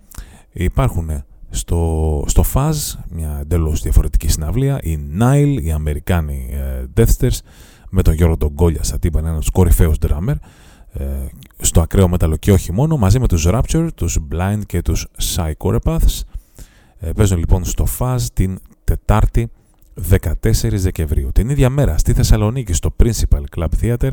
υπάρχουν 0.52 1.24
στο, 1.50 2.24
στο 2.28 2.44
Faz 2.54 2.74
μια 3.10 3.38
εντελώς 3.42 3.82
διαφορετική 3.82 4.28
συναυλία 4.28 4.80
οι 4.82 5.00
Nile, 5.20 5.58
οι 5.62 5.72
Αμερικάνοι 5.72 6.50
ε, 6.52 6.86
Deathsters 6.96 7.40
με 7.90 8.02
τον 8.02 8.14
Γιώργο 8.14 8.38
τον 8.38 8.50
Γκόλια 8.50 8.84
σαν 8.84 9.00
τύπα 9.00 9.20
ένας 9.20 9.50
κορυφαίος 9.50 9.98
drummer 10.02 10.36
ε, 10.94 11.06
στο 11.58 11.82
ακραίο 11.82 12.08
μέταλλο 12.08 12.36
και 12.36 12.52
όχι 12.52 12.72
μόνο 12.72 12.98
μαζί 12.98 13.20
με 13.20 13.28
τους 13.28 13.48
Rapture, 13.50 13.88
τους 13.96 14.18
Blind 14.32 14.60
και 14.66 14.82
τους 14.82 15.08
Psychopaths 15.18 16.22
ε, 17.00 17.12
παίζουν 17.12 17.38
λοιπόν 17.38 17.66
στο 17.66 17.88
Faz 18.00 18.20
την 18.34 18.60
Τετάρτη 18.84 19.52
14 20.10 20.24
Δεκεμβρίου. 20.62 21.30
Την 21.34 21.50
ίδια 21.50 21.70
μέρα 21.70 21.98
στη 21.98 22.14
Θεσσαλονίκη 22.14 22.74
στο 22.74 22.96
Principal 23.04 23.42
Club 23.58 23.68
Theater 23.82 24.12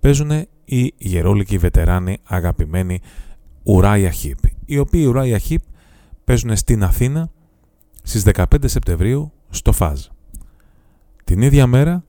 παίζουν 0.00 0.30
οι 0.64 0.92
γερόλικοι 0.96 1.58
βετεράνοι 1.58 2.18
αγαπημένοι 2.24 3.00
Uriah 3.64 4.10
Heep 4.22 4.48
οι 4.64 4.78
οποίοι 4.78 5.12
Uriah 5.14 5.38
Heep 5.48 5.58
παίζουν 6.24 6.56
στην 6.56 6.84
Αθήνα 6.84 7.30
στις 8.02 8.24
15 8.34 8.44
Σεπτεμβρίου 8.64 9.32
στο 9.50 9.72
Faz. 9.78 9.96
Την 11.24 11.42
ίδια 11.42 11.66
μέρα 11.66 12.04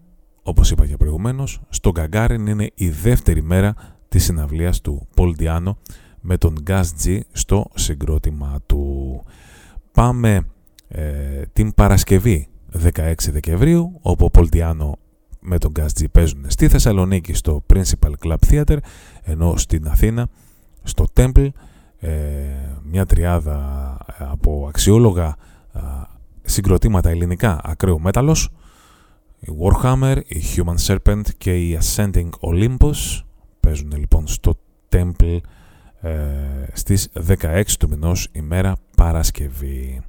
όπως 0.47 0.71
είπα 0.71 0.87
και 0.87 0.97
προηγουμένως, 0.97 1.61
στο 1.69 1.91
Γκαγκάριν 1.91 2.47
είναι 2.47 2.71
η 2.75 2.89
δεύτερη 2.89 3.43
μέρα 3.43 3.73
της 4.07 4.23
συναυλίας 4.23 4.81
του 4.81 5.07
Πολ 5.15 5.35
Diano 5.39 5.75
με 6.21 6.37
τον 6.37 6.55
Gas 6.67 6.83
G 7.03 7.19
στο 7.31 7.65
συγκρότημα 7.73 8.59
του. 8.65 9.23
Πάμε 9.91 10.47
ε, 10.87 11.41
την 11.53 11.73
Παρασκευή 11.73 12.47
16 12.83 13.13
Δεκεμβρίου, 13.31 13.99
όπου 14.01 14.25
ο 14.25 14.29
Πολ 14.29 14.47
Diano 14.51 14.91
με 15.39 15.57
τον 15.57 15.71
Gas 15.79 15.99
G 15.99 16.05
παίζουν 16.11 16.45
στη 16.47 16.67
Θεσσαλονίκη 16.67 17.33
στο 17.33 17.63
Principal 17.73 18.11
Club 18.25 18.37
Theater, 18.49 18.77
ενώ 19.21 19.57
στην 19.57 19.87
Αθήνα 19.87 20.27
στο 20.83 21.05
Temple 21.13 21.47
ε, 21.99 22.11
μια 22.83 23.05
τριάδα 23.05 23.97
από 24.17 24.65
αξιόλογα 24.69 25.35
συγκροτήματα 26.41 27.09
ελληνικά 27.09 27.59
ακραίο 27.63 27.99
μέταλλος 27.99 28.49
η 29.45 29.57
Warhammer, 29.59 30.21
η 30.27 30.41
Human 30.55 30.75
Serpent 30.87 31.21
και 31.37 31.55
η 31.55 31.79
Ascending 31.81 32.29
Olympus 32.39 33.21
παίζουν 33.59 33.91
λοιπόν 33.97 34.27
στο 34.27 34.57
Temple 34.91 35.37
ε, 36.01 36.11
στις 36.73 37.09
16 37.27 37.63
του 37.79 37.89
μηνός 37.89 38.27
ημέρα 38.31 38.75
Παρασκευή. 38.97 40.01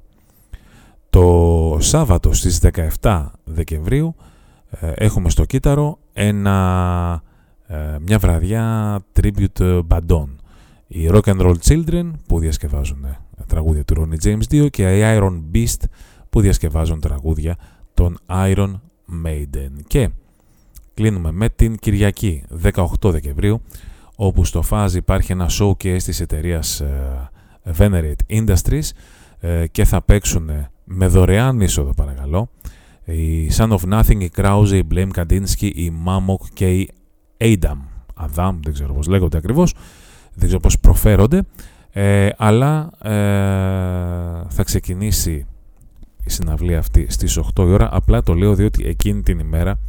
Το 1.09 1.77
Σάββατο 1.79 2.33
στις 2.33 2.61
17 3.01 3.25
Δεκεμβρίου 3.43 4.15
ε, 4.69 4.91
έχουμε 4.95 5.29
στο 5.29 5.45
Κύτταρο 5.45 5.97
ένα, 6.13 7.21
ε, 7.67 7.75
μια 8.01 8.17
βραδιά 8.17 8.99
tribute 9.19 9.81
bandon. 9.87 10.27
Οι 10.87 11.09
Rock 11.11 11.23
and 11.23 11.39
Roll 11.39 11.55
Children 11.67 12.11
που 12.27 12.39
διασκευάζουν 12.39 13.05
τραγούδια 13.47 13.83
του 13.83 13.95
Ronnie 13.97 14.25
James 14.25 14.63
2 14.65 14.69
και 14.69 14.97
οι 14.97 15.01
Iron 15.03 15.41
Beast 15.53 15.83
που 16.29 16.41
διασκευάζουν 16.41 16.99
τραγούδια 16.99 17.57
των 17.93 18.17
Iron 18.27 18.73
Maiden. 19.25 19.71
Και 19.87 20.09
κλείνουμε 20.93 21.31
με 21.31 21.49
την 21.49 21.77
Κυριακή 21.77 22.43
18 22.63 22.83
Δεκεμβρίου 23.01 23.61
όπου 24.15 24.45
στο 24.45 24.63
Faz 24.69 24.89
υπάρχει 24.93 25.31
ένα 25.31 25.49
showcase 25.59 26.01
της 26.03 26.19
εταιρείας 26.19 26.83
uh, 26.83 27.77
Venerate 27.77 28.13
Industries 28.29 28.83
uh, 29.41 29.65
και 29.71 29.85
θα 29.85 30.01
παίξουν 30.01 30.49
με 30.83 31.07
δωρεάν 31.07 31.61
είσοδο 31.61 31.93
παρακαλώ 31.93 32.49
η 33.13 33.51
Son 33.57 33.77
of 33.77 33.93
Nothing, 33.93 34.19
η 34.19 34.31
Krause, 34.35 34.69
η 34.71 34.83
Blame 34.93 35.09
Kandinsky, 35.15 35.71
η 35.73 35.91
Mamok 36.05 36.47
και 36.53 36.71
η 36.71 36.89
Adam. 37.37 37.77
Adam, 38.25 38.55
δεν 38.63 38.73
ξέρω 38.73 38.93
πώς 38.93 39.07
λέγονται 39.07 39.37
ακριβώς, 39.37 39.73
δεν 40.33 40.45
ξέρω 40.45 40.59
πώς 40.59 40.79
προφέρονται, 40.79 41.43
ε, 41.91 42.29
αλλά 42.37 42.89
ε, 43.01 43.09
θα 44.49 44.63
ξεκινήσει 44.63 45.31
η 45.31 45.45
συναυλία 46.29 46.79
αυτή 46.79 47.05
στις 47.09 47.39
8 47.55 47.63
η 47.63 47.71
ώρα. 47.71 47.89
Απλά 47.91 48.23
το 48.23 48.33
λέω 48.33 48.55
διότι 48.55 48.85
εκείνη 48.85 49.21
την 49.21 49.39
ημέρα 49.39 49.79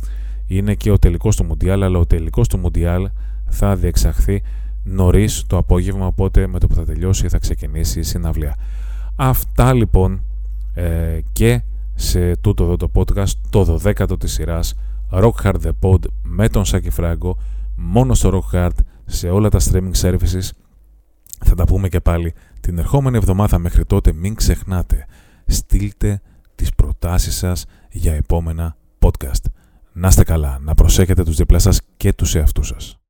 είναι 0.47 0.75
και 0.75 0.91
ο 0.91 0.99
τελικός 0.99 1.37
του 1.37 1.45
Μουντιάλ, 1.45 1.83
αλλά 1.83 1.99
ο 1.99 2.07
τελικός 2.07 2.49
του 2.49 2.59
Μουντιάλ 2.59 3.09
θα 3.49 3.77
διεξαχθεί 3.77 4.43
νωρίς 4.85 5.45
το 5.47 5.57
απόγευμα, 5.57 6.07
οπότε 6.07 6.47
με 6.47 6.59
το 6.59 6.67
που 6.67 6.75
θα 6.75 6.85
τελειώσει 6.85 7.29
θα 7.29 7.39
ξεκινήσει 7.39 7.99
η 7.99 8.03
συναυλία. 8.03 8.57
Αυτά 9.17 9.73
λοιπόν 9.73 10.23
ε, 10.75 11.19
και 11.33 11.63
σε 11.95 12.37
τούτο 12.37 12.65
εδώ 12.65 12.77
το 12.77 12.91
podcast, 12.95 13.33
το 13.51 13.81
12ο 13.85 14.19
της 14.19 14.33
σειράς 14.33 14.75
Rock 15.11 15.33
Hard 15.43 15.57
The 15.63 15.71
Pod 15.81 15.99
με 16.23 16.49
τον 16.49 16.65
Σάκη 16.65 16.91
Φράγκο, 16.91 17.39
μόνο 17.77 18.15
στο 18.15 18.43
Rock 18.53 18.57
Hard, 18.57 18.77
σε 19.05 19.29
όλα 19.29 19.49
τα 19.49 19.59
streaming 19.61 20.01
services. 20.01 20.49
Θα 21.45 21.55
τα 21.55 21.65
πούμε 21.65 21.89
και 21.89 22.01
πάλι 22.01 22.35
την 22.61 22.79
ερχόμενη 22.79 23.17
εβδομάδα 23.17 23.59
μέχρι 23.59 23.85
τότε 23.85 24.13
μην 24.13 24.35
ξεχνάτε 24.35 25.07
στείλτε 25.49 26.21
τις 26.55 26.75
προτάσεις 26.75 27.37
σας 27.37 27.65
για 27.91 28.15
επόμενα 28.15 28.77
podcast. 28.99 29.45
Να 29.93 30.09
είστε 30.09 30.23
καλά, 30.23 30.59
να 30.61 30.75
προσέχετε 30.75 31.25
τους 31.25 31.37
διπλά 31.37 31.59
σας 31.59 31.81
και 31.97 32.13
τους 32.13 32.35
εαυτούς 32.35 32.67
σας. 32.67 32.99